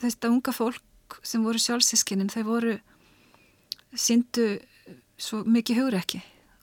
[0.02, 2.74] þetta unga fólk sem voru sjálfsískinin, þau voru
[3.94, 4.58] síndu
[5.20, 6.20] svo mikið hugur ekki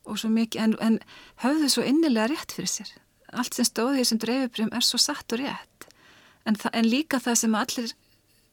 [0.09, 0.99] og svo mikið, en, en
[1.43, 2.89] höfðu svo innilega rétt fyrir sér.
[3.31, 5.85] Allt sem stóði þessum dreifibrjum er svo satt og rétt.
[6.49, 7.93] En, en líka það sem allir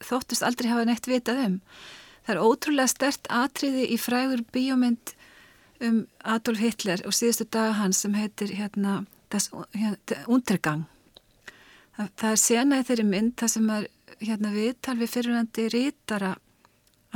[0.04, 1.56] þóttust aldrei hafa neitt vitað um.
[2.26, 5.14] Það er ótrúlega stert atriði í frægur bíómynd
[5.84, 10.86] um Adolf Hitler og síðustu daga hans sem heitir hérna, das hérna, Untergang.
[11.96, 13.88] Það, það er sena í þeirri mynd það sem er
[14.20, 16.34] hérna, viðtal við fyrirvændi rítara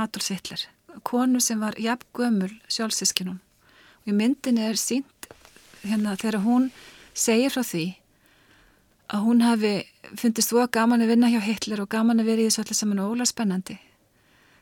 [0.01, 0.67] Adolf Hitler.
[1.03, 3.39] Konu sem var jafn gömul sjálfsískinum
[4.03, 5.29] Í myndin er sínt
[5.83, 6.69] hérna þegar hún
[7.15, 7.85] segir frá því
[9.13, 9.73] að hún hafi
[10.19, 12.79] fundist þú að gaman að vinna hjá Hitler og gaman að vera í þessu allir
[12.79, 13.77] saman óla spennandi.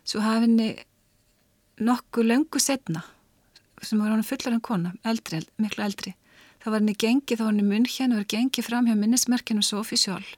[0.03, 0.69] Svo hafi henni
[1.81, 3.03] nokkuð löngu setna
[3.81, 6.11] sem var hann fullar en kona, eldri, miklu eldri.
[6.61, 9.63] Það var henni gengið, þá var henni munn hérna og var gengið fram hjá minnismerkinu
[9.65, 10.35] Sofí sjálf.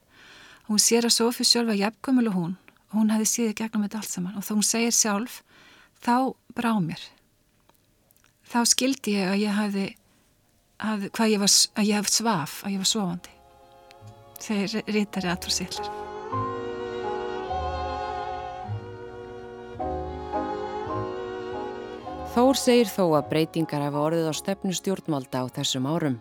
[0.70, 2.54] Hún sér að Sofí sjálf var jafnkvömmul og hún
[2.94, 5.42] og hún hafi síðið gegnum þetta allt saman og þá hún segir sjálf
[6.00, 6.16] þá
[6.54, 7.02] brá mér
[8.54, 9.86] þá skildi ég að ég hafði,
[10.82, 13.33] hafði hvað ég var, að ég hafði svaf, að ég var sofandi.
[14.44, 15.86] Þeir rítari aðtur sillar.
[22.34, 26.16] Þór segir þó að breytingar hafa orðið á stefnu stjórnvalda á þessum árum.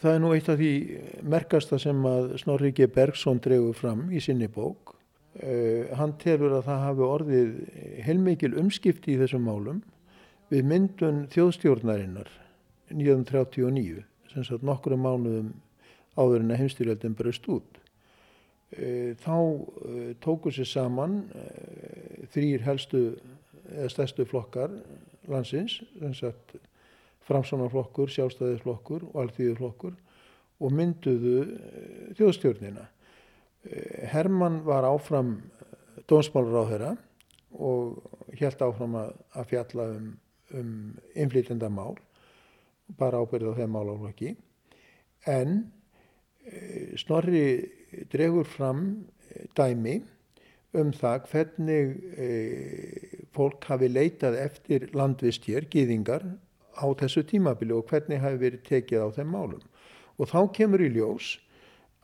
[0.00, 0.70] Það er nú eitt af því
[1.26, 2.86] merkasta sem að Snorri G.
[2.92, 4.94] Bergson dregur fram í sinni bók.
[5.36, 7.50] Uh, hann telur að það hafi orðið
[8.06, 9.82] heilmikil umskipti í þessum málum
[10.48, 12.30] við myndun þjóðstjórnarinnar
[12.94, 15.50] 1939 sem sagt nokkru mánuðum
[16.16, 17.78] áður en að heimstyrjöldin bröst út.
[18.72, 21.44] E, þá e, tóku sér saman e,
[22.34, 23.02] þrýr helstu
[23.66, 24.72] eða stærstu flokkar
[25.30, 25.80] landsins
[27.26, 29.96] framsámanflokkur, sjálfstæðisflokkur og alþýðuflokkur
[30.62, 31.40] og mynduðu
[32.18, 32.84] þjóðstjórnina.
[34.12, 35.32] Hermann var áfram
[36.06, 36.92] dónsmálur á þeirra
[37.58, 40.06] og helt áfram að, að fjalla um
[40.54, 41.96] um innflytjandamál
[42.98, 44.34] bara ábyrðið á þeim málaflokki.
[45.26, 45.56] En
[47.00, 47.46] Snorri
[48.12, 48.82] dregur fram
[49.30, 49.96] e, dæmi
[50.76, 52.28] um það hvernig e,
[53.34, 56.26] fólk hafi leitað eftir landvistjér, gýðingar
[56.76, 59.64] á þessu tímabili og hvernig hafi verið tekið á þeim málum
[60.16, 61.36] og þá kemur í ljós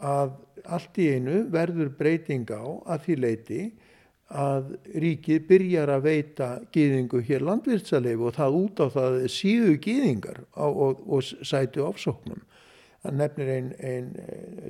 [0.02, 2.64] að allt í einu verður breyting á
[2.94, 3.62] að því leiti
[4.32, 10.40] að ríkið byrjar að veita gýðingu hér landvirtsalegu og það út á það síðu gýðingar
[10.56, 12.40] og, og sæti ofsóknum.
[13.02, 14.10] Það nefnir einn ein,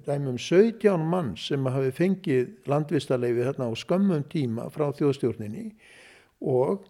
[0.07, 5.67] dæmum 17 mann sem hafi fengið landvistarleifi þarna á skömmum tíma frá þjóðstjórninni
[6.41, 6.87] og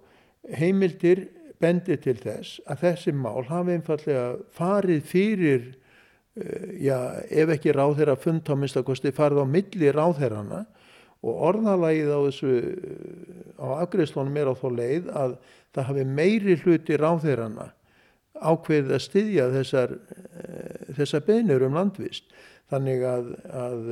[0.55, 1.25] heimildir
[1.63, 5.67] bendir til þess að þessi mál hafi einfallega farið fyrir,
[6.39, 6.99] eh, já,
[7.31, 10.65] ef ekki ráðherra fundtáminnstakosti farið á milli ráðherrana
[11.23, 12.55] og orðalagið á þessu
[13.59, 15.37] á afgriðslónum er á þó leið að
[15.75, 17.73] það hafi meiri hluti ráðherrana
[18.43, 19.97] ákveðið að styðja þessar,
[20.99, 22.31] þessar beinur um landvist.
[22.73, 23.91] Þannig að, að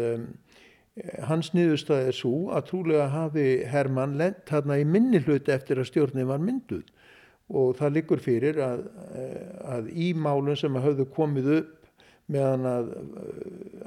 [1.29, 5.91] hans niðurstað er svo að trúlega hafi Hermann lent þarna í minni hluti eftir að
[5.91, 6.87] stjórnin var mynduð.
[7.51, 8.85] Og það liggur fyrir að,
[9.67, 11.77] að í málun sem hafðu komið upp
[12.31, 12.91] meðan að,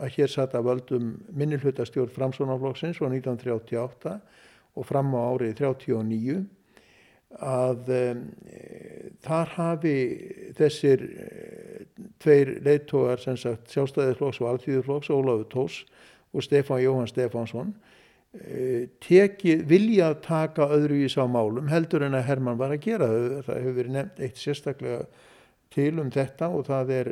[0.03, 4.17] að hér satt að völdum minnilhutastjórn framsvonarflokksins frá 1938
[4.73, 6.41] og fram á árið 39
[7.41, 8.21] að um,
[9.23, 9.95] þar hafi
[10.57, 11.81] þessir uh,
[12.21, 15.79] tveir leittógar sem sagt sjálfstæðisflokks og alþýðuflokks, Ólafur Tós
[16.33, 22.17] og Stefán Jóhann Stefánsson uh, tekið vilja að taka öðru í sá málum heldur en
[22.19, 23.41] að Herman var að gera þau.
[23.47, 25.05] Það hefur verið nefnt eitt sérstaklega
[25.73, 27.07] til um þetta og það er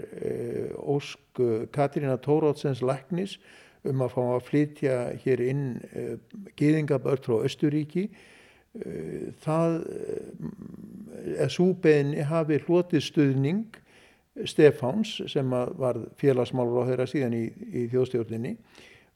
[0.77, 1.39] Ósk
[1.73, 3.39] Katrína Tórótsens Læknis
[3.89, 5.63] um að fá að flytja hér inn
[6.59, 8.11] gýðingabörn frá Östuríki.
[9.43, 9.73] Það
[11.35, 13.79] er súbeginni hafi hlotið stuðning
[14.47, 18.53] Stefáns sem var félagsmálur á þeirra síðan í, í þjóðstjórninni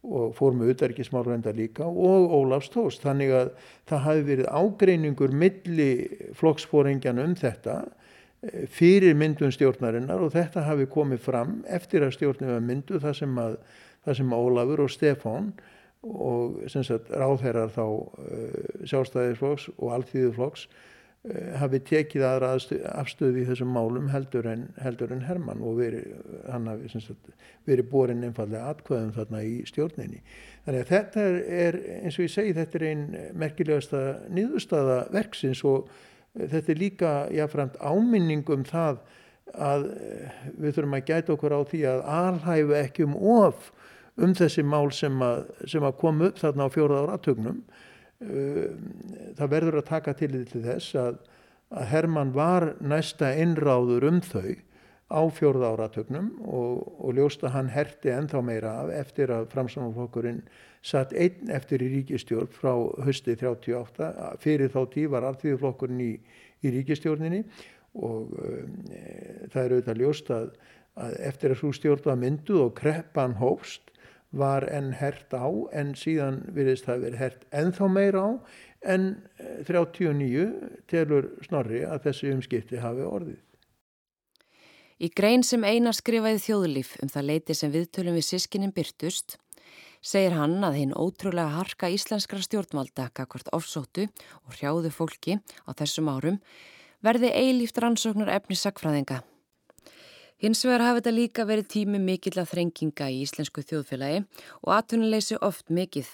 [0.06, 3.06] og fór með auðverkismálrenda líka og Ólafs Tóst.
[3.06, 3.54] Þannig að
[3.90, 5.90] það hafi verið ágreiningur milli
[6.38, 7.78] flokksfóringjan um þetta
[8.76, 13.40] fyrir myndun stjórnarinnar og þetta hafi komið fram eftir að stjórnum var myndu þar sem,
[13.42, 13.58] að,
[14.06, 15.54] þar sem Ólafur og Stefán
[16.06, 22.54] og sagt, ráðherrar þá uh, sjálfstæðisflokks og allþýðuflokks uh, hafi tekið aðra
[22.94, 26.12] afstöði í þessum málum heldur en, heldur en Hermann og verið,
[26.52, 27.32] hann hafi sagt,
[27.66, 30.22] verið borin einfallega atkvæðum þarna í stjórninni.
[30.66, 31.28] Þannig að þetta
[31.62, 33.06] er, eins og ég segi, þetta er einn
[33.38, 34.04] merkilegasta
[34.34, 35.90] nýðustada verksins og
[36.36, 39.00] þetta er líka jáfnframt áminning um það
[39.54, 43.70] að eh, við þurfum að gæta okkur á því að alhæfu ekki um of
[44.16, 47.64] um þessi mál sem að, sem að koma upp þarna á fjóraða áratögnum.
[48.24, 48.70] Eh,
[49.36, 51.18] það verður að taka til því þess að,
[51.76, 54.56] að Herman var næsta innráður um þau
[55.06, 60.42] á fjórða áratögnum og, og ljósta hann herti ennþá meira af eftir að framsamalflokkurinn
[60.86, 62.74] satt einn eftir í ríkistjórn frá
[63.06, 64.10] hösti 38.
[64.42, 66.14] Fyrir þá tí var alltíðuflokkurinn í,
[66.66, 67.44] í ríkistjórninni
[67.96, 69.04] og um, e,
[69.54, 70.50] það er auðvitað ljóst að,
[71.00, 73.94] að eftir að svo stjórn var mynduð og kreppan hófst
[74.36, 78.30] var enn hert á en síðan virðist það verið hert ennþá meira á
[78.86, 79.08] en
[79.68, 80.46] 39
[80.92, 83.42] telur snorri að þessi umskipti hafi orðið.
[84.96, 89.36] Í grein sem eina skrifaði þjóðlíf um það leiti sem viðtölum við sískinin byrtust,
[90.00, 94.08] segir hann að hinn ótrúlega harka íslenskra stjórnvalda kakvart ofsóttu
[94.46, 96.40] og hrjáðu fólki á þessum árum
[97.04, 99.24] verði eilíft rannsóknar efni sakfræðinga.
[100.44, 104.24] Hins vegar hafi þetta líka verið tími mikill að þrenginga í íslensku þjóðfélagi
[104.62, 106.08] og aðtunuleysi oft mikill.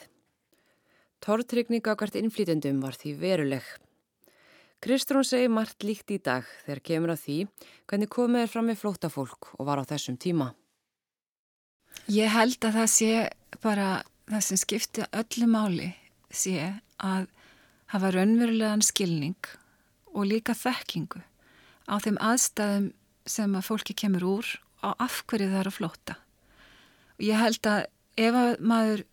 [1.21, 3.65] Tortrykning á hvert innflýtendum var því veruleg.
[4.81, 7.37] Kristrún segir margt líkt í dag þegar kemur að því
[7.89, 10.51] hvernig komið er fram með flótafólk og var á þessum tíma.
[12.09, 13.11] Ég held að það sé
[13.61, 13.89] bara
[14.29, 15.91] það sem skipti öllu máli
[16.33, 17.27] sé að
[17.93, 19.37] hafa raunverulegan skilning
[20.13, 21.21] og líka þekkingu
[21.85, 22.89] á þeim aðstæðum
[23.29, 24.51] sem að fólki kemur úr
[24.81, 26.17] á afhverju það eru flóta.
[27.17, 27.81] Og ég held að
[28.21, 29.03] ef að maður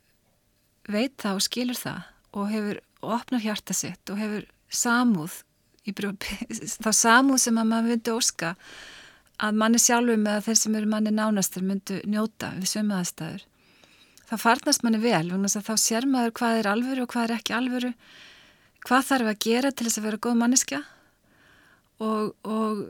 [0.89, 2.07] veit það og skilur það
[2.39, 5.43] og hefur og opnar hjarta sitt og hefur samúð
[6.85, 8.55] þá samúð sem að maður myndi óska
[9.39, 13.47] að manni sjálfum eða þeir sem eru manni nánastur myndu njóta við sömu aðstæður
[14.29, 17.93] þá farnast manni vel þá sér maður hvað er alvöru og hvað er ekki alvöru
[18.85, 20.83] hvað þarf að gera til þess að vera góð manniska
[22.03, 22.83] og, og,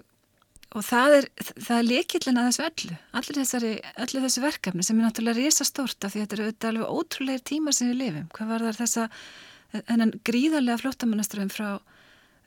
[0.76, 1.28] og það er,
[1.72, 2.96] er líkillin að þessu öllu.
[3.20, 6.98] Allir, þessari, allir þessu verkefni sem er náttúrulega risa stórt af því þetta eru alveg
[6.98, 8.26] ótrúleir tímar sem við lifum.
[8.36, 9.06] Hvað var þar þessa
[9.88, 11.70] hennan gríðarlega flottamannaströðum frá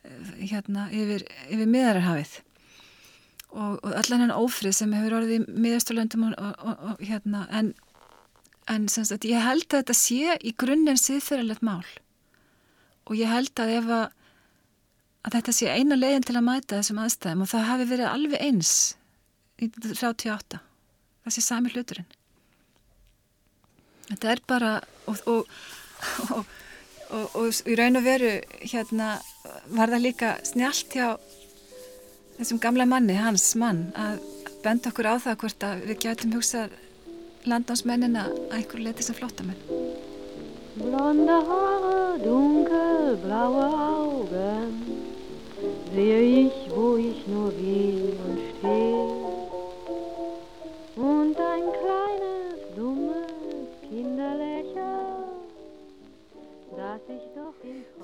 [0.02, 2.32] Eh, hérna yfir, yfir miðararhafið
[3.52, 7.68] og, og allan henn ófrið sem hefur orðið í miðasturlöndum og, og hérna en,
[8.72, 11.86] en sagt, ég held að þetta sé í grunninn siðferðilegt mál.
[13.06, 14.18] Og ég held að ef að,
[15.22, 18.44] að þetta sé eina leginn til að mæta þessum aðstæðum og það hafi verið alveg
[18.48, 18.72] eins
[19.62, 20.60] í 38
[21.22, 22.10] það sé sami hluturinn.
[24.10, 24.72] Þetta er bara
[25.06, 26.44] og
[27.12, 29.14] og, og í raun og veru hérna
[29.76, 31.08] var það líka snjált hjá
[32.38, 34.22] þessum gamla manni, hans mann að
[34.64, 36.76] benda okkur á það hvort að við gætum hugsað
[37.50, 39.58] landánsmennina að einhverju leti sem flottamenn
[40.72, 44.91] Blonda Haare, dunkelblaue Augen
[45.94, 49.04] sehe ich, wo ich nur will und stehe
[50.96, 55.12] und ein kleines, dummes Kinderlächeln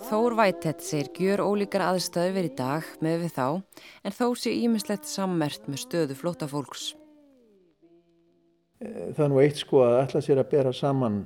[0.09, 3.47] Þór Vætett segir gjör ólíkar aðstöðu verið í dag með við þá
[4.05, 6.93] en þó sé ímislegt sammert með stöðu flótafólks.
[8.81, 11.19] Eh, það er nú eitt sko að ætla sér að bera saman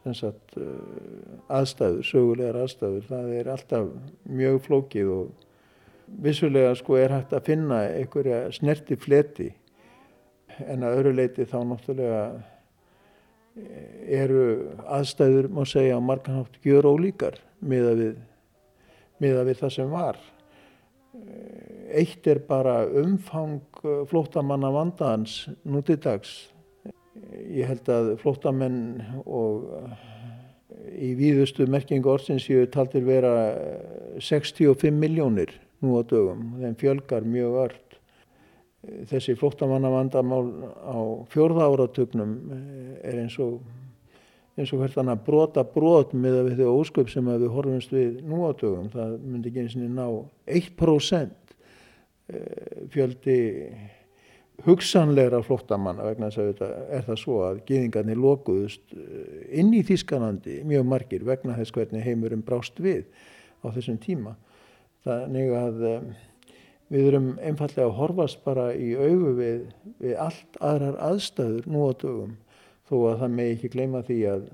[0.00, 3.06] sagt, eh, aðstæður, sögulegar aðstæður.
[3.08, 3.88] Það er alltaf
[4.24, 5.49] mjög flókið og
[6.18, 9.50] vissulega sko er hægt að finna einhverja snerti fleti
[10.66, 12.24] en að öru leiti þá náttúrulega
[14.10, 14.44] eru
[14.86, 18.20] aðstæður, má segja, á marganhátt gjör ólíkar miða við,
[19.20, 20.20] miða við það sem var.
[21.90, 26.52] Eitt er bara umfang flóttamanna vandaðans nútidags.
[27.50, 29.66] Ég held að flóttamenn og
[30.94, 33.34] í víðustu merkingu orðsins séu taldir vera
[34.22, 36.44] 65 miljónir nú á dögum.
[36.60, 37.98] Þeim fjölgar mjög ört
[39.10, 40.46] þessi flóttamannavandamál
[40.80, 40.98] á
[41.32, 43.60] fjórða áratugnum eh, er eins og
[44.60, 48.18] eins og hvert annað brota brot með að við þau ósköp sem við horfumst við
[48.26, 48.90] nú á dögum.
[48.92, 50.06] Það myndi ekki eins og ná
[50.58, 51.54] 1%
[52.34, 53.38] eh, fjöldi
[54.66, 59.82] hugsanlegra flóttamanna vegna þess að þetta er það svo að geðingarnir lokuðust eh, inn í
[59.86, 63.06] Þískanandi mjög margir vegna þess hvernig heimurum brást við
[63.64, 64.36] á þessum tíma.
[65.06, 65.84] Þannig að
[66.90, 69.60] Við erum einfallega að horfast bara í augu við,
[70.02, 72.32] við allt aðrar aðstæður nú á dögum.
[72.90, 74.48] Þó að það með ekki gleyma því að,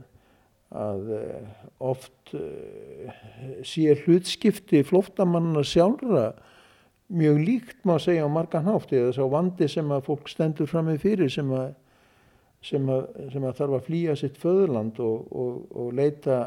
[0.83, 3.23] að eh, oft uh,
[3.65, 6.27] sé hlutskipti flóttamanna sjálfra
[7.09, 8.93] mjög líkt má segja á margan hátt.
[8.93, 11.71] Eða þess að vandi sem að fólk stendur fram með fyrir sem að,
[12.69, 16.43] sem að, sem að þarf að flýja sitt föðurland og, og, og leita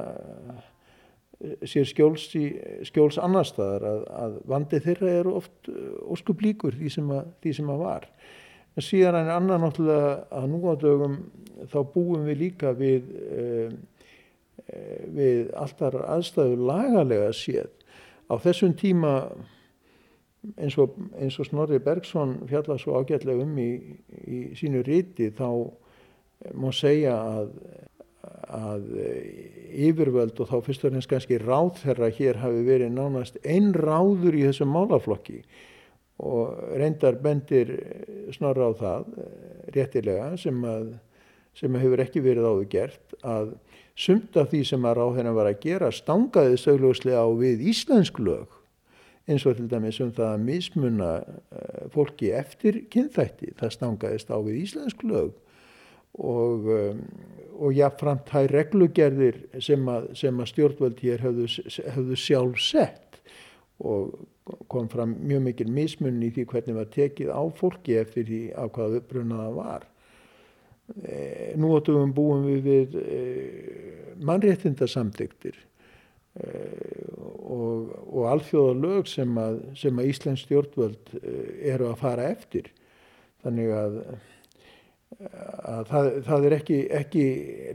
[1.39, 2.49] sér skjóls, í,
[2.87, 7.29] skjóls annar staðar að, að vandi þeirra eru oft uh, óskup líkur því sem að,
[7.43, 8.07] því sem að var.
[8.75, 11.15] En síðan en annar náttúrulega að nú á dögum
[11.71, 13.71] þá búum við líka við, uh,
[15.15, 17.71] við alltaf aðstæðu lagalega séð.
[18.29, 19.13] Á þessum tíma
[20.59, 23.71] eins og, eins og Snorri Bergson fjallað svo ágætlega um í,
[24.27, 25.49] í sínu ríti þá
[26.55, 27.55] má segja að
[28.49, 33.39] að eh, yfirvöld og þá fyrst og finnst kannski ráð þeirra hér hafi verið nánast
[33.43, 35.41] einn ráður í þessum málaflokki.
[36.25, 39.33] Og reyndar bendir eh, snorra á það eh,
[39.77, 40.95] réttilega sem að
[41.59, 43.49] sem hefur ekki verið áður gert að
[43.99, 48.53] sumt af því sem að ráðherran var að gera stangaði sögljóslega á við íslensk lög
[49.29, 51.09] eins og til dæmis um það að mismunna
[51.91, 53.51] fólki eftir kynþætti.
[53.59, 55.33] Það stangaðist á við íslensk lög
[56.17, 57.03] og, um,
[57.59, 61.47] og jáfnframt þær reglugerðir sem að, sem að stjórnvöld hér höfðu,
[61.95, 63.21] höfðu sjálf sett
[63.79, 64.17] og
[64.71, 68.71] kom fram mjög mikil mismunni í því hvernig var tekið á fólki eftir því af
[68.75, 69.87] hvaða uppbrunnaða var.
[71.05, 73.19] E, nú átum búum við við e,
[74.25, 76.49] mannréttindasamtyktir e,
[77.45, 82.71] og, og alþjóða lög sem að, að Íslands stjórnvöld eru að fara eftir.
[83.45, 84.01] Þannig að
[85.09, 87.23] Það, það er ekki, ekki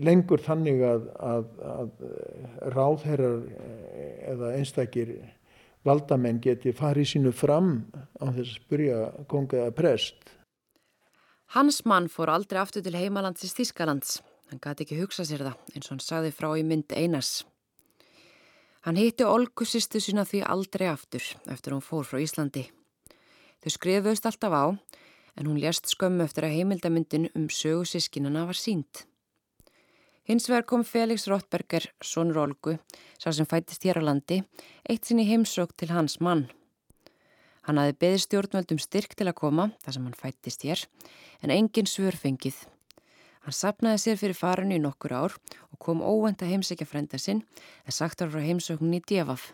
[0.06, 5.10] lengur þannig að, að, að ráðherrar eh, eða einstakir
[5.84, 7.72] valdamenn geti farið sínu fram
[8.22, 10.30] á þess að spurja konga eða prest.
[11.58, 14.20] Hans mann fór aldrei aftur til heimalandsins Þískalands.
[14.50, 17.42] Hann gæti ekki hugsa sér það eins og hann sagði frá í mynd Einars.
[18.84, 22.66] Hann hitti Olgu sýstu sína því aldrei aftur eftir hún fór frá Íslandi.
[23.64, 24.64] Þau skrifuðust alltaf á
[25.36, 29.04] en hún lést skömmu eftir að heimildamundin um sögu sískinana var sínt.
[30.24, 32.78] Hins vegar kom Felix Rottberger, sonur Olgu,
[33.20, 34.38] sá sem fættist hér á landi,
[34.88, 36.46] eitt sinn í heimsók til hans mann.
[37.68, 40.84] Hann hafi beði stjórnvöldum styrk til að koma, þar sem hann fættist hér,
[41.44, 42.56] en engin svör fengið.
[43.44, 45.36] Hann sapnaði sér fyrir farinu í nokkur ár
[45.68, 47.42] og kom óvend að heimsækja frenda sinn,
[47.84, 49.50] en sagt á heimsókninni í Devaf.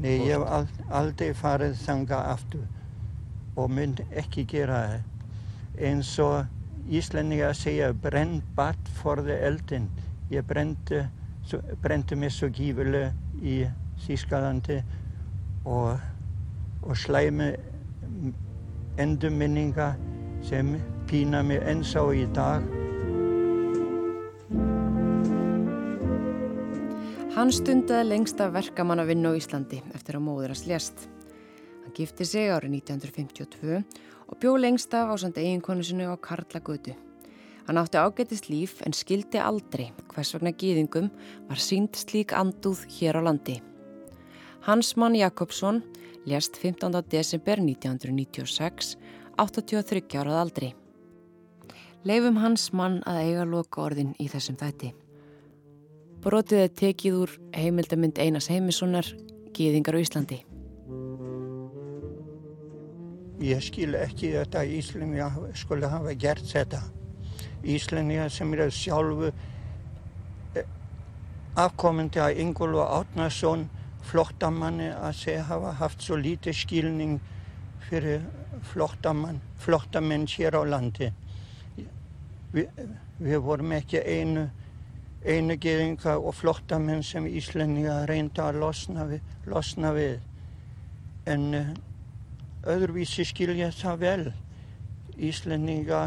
[0.00, 2.64] Nei, ég hef aldrei farið þanga aftur
[3.56, 5.02] og mynd ekki gera það
[5.88, 6.44] eins og
[6.84, 9.86] Íslendinga segja brenn batt forði eldin.
[10.28, 11.00] Ég brendi,
[11.80, 13.62] brendi mig svo gífulega í
[14.04, 14.82] Þískalandi
[15.64, 15.96] og,
[16.84, 17.54] og slæmi
[19.00, 19.94] endurminninga
[20.44, 20.74] sem
[21.08, 22.68] pína mig eins á í dag.
[27.34, 30.62] Hann stundaði lengst af verkamann að vinna á Íslandi eftir að móður að
[31.84, 33.84] slést gifti sig árið 1952
[34.28, 36.94] og bjó lengst af á samt eiginkonu sinu á Karlagötu.
[37.66, 41.10] Hann átti ágætist líf en skildi aldrei hvers vegna gýðingum
[41.48, 43.62] var sínt slík andúð hér á landi.
[44.62, 45.82] Hans mann Jakobsson
[46.26, 47.02] lést 15.
[47.10, 48.96] desember 1996,
[49.36, 50.74] 83 árað aldri.
[52.04, 54.94] Leifum hans mann að eiga loka orðin í þessum þætti.
[56.20, 59.04] Brotið er tekið úr heimildamind Einars Heimissonar,
[59.52, 60.53] Gýðingar á Íslandi.
[63.42, 65.28] Ég skil ekki þetta að Íslinja
[65.58, 66.80] skulle hafa gert þetta.
[67.64, 69.30] Íslinja sem eru sjálfu
[70.54, 70.66] eh,
[71.58, 73.66] afkomandi að Ingólu Átnarsson
[74.04, 77.16] flottamanni að segja hafa haft svo lítið skilning
[77.88, 78.22] fyrir
[78.70, 81.10] flottamenn hér á landi.
[82.54, 82.68] Vi,
[83.18, 84.50] við vorum ekki einu
[85.24, 90.20] einu geðinga og flottamenn sem Íslendinga reynda að losna við, losna við.
[91.26, 91.68] en uh,
[92.70, 94.24] öðruvísi skilja það vel
[95.28, 96.02] Íslendinga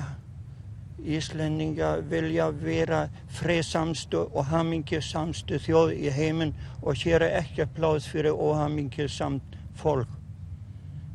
[0.98, 3.02] Íslendinga vilja vera
[3.40, 10.16] fresamstu og hamingjusamstu þjóð í heiminn og hér er ekki pláð fyrir óhamingjusamt fólk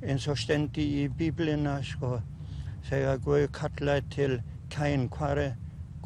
[0.02, 2.20] eins og stendi í bíblina sko
[2.88, 4.38] þegar Guð kallaði til
[4.72, 5.52] kæn hvað er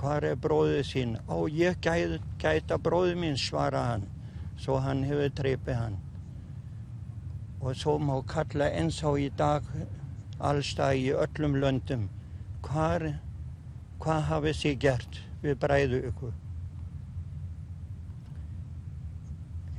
[0.05, 1.17] er bróðið sín?
[1.29, 4.09] Ó, ég gæt, gæta bróðið mín, svara hann.
[4.61, 5.97] Svo hann hefur dreipið hann.
[7.61, 9.65] Og svo má kalla eins á í dag
[10.39, 12.09] allstað í öllum löndum.
[12.63, 16.35] Hvað hafið þið gert við bræðu ykkur?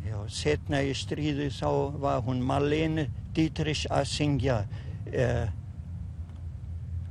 [0.08, 1.70] Já, setna í stríði þá
[2.02, 4.62] var hún Marlene Dietrich að syngja
[5.12, 5.48] eh,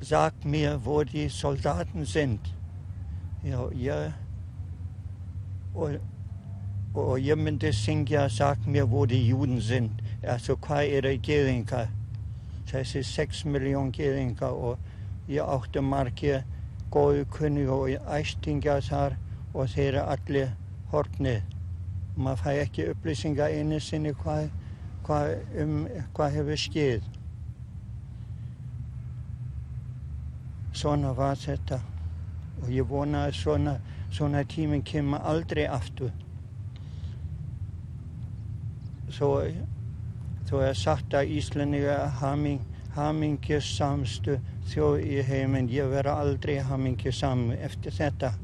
[0.07, 2.41] Sag mir, wo die Soldaten sind.
[3.45, 4.13] Já, ég,
[5.75, 5.97] og,
[6.95, 10.03] og ég myndi syngja Sag mér hvor de júden sind.
[10.25, 11.91] Altså, hvað eru geðingar?
[12.67, 14.79] Þessi 6 miljón geðingar og
[15.29, 16.45] ég átti margir
[16.91, 19.19] góðu kunni og æstingar þar
[19.55, 20.49] og þeir eru allir
[20.93, 21.43] hortnið.
[22.17, 24.49] Maður fæ ekki upplýsingar einu sinni hvað,
[25.05, 25.77] hvað, um,
[26.17, 27.11] hvað hefur skeið.
[30.77, 31.81] Svona var þetta
[32.63, 33.77] og ég vona að svona,
[34.11, 36.13] svona tíminn kemur aldrei aftur.
[39.13, 39.37] Svo,
[40.47, 42.61] svo er sagt að Íslandinga haming,
[42.95, 44.39] hamingjusamstu
[44.71, 45.71] þjóð í heiminn.
[45.71, 48.35] Ég vera aldrei hamingjusam eftir þetta.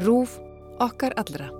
[0.00, 0.38] Rúf
[0.80, 1.59] okkar allra.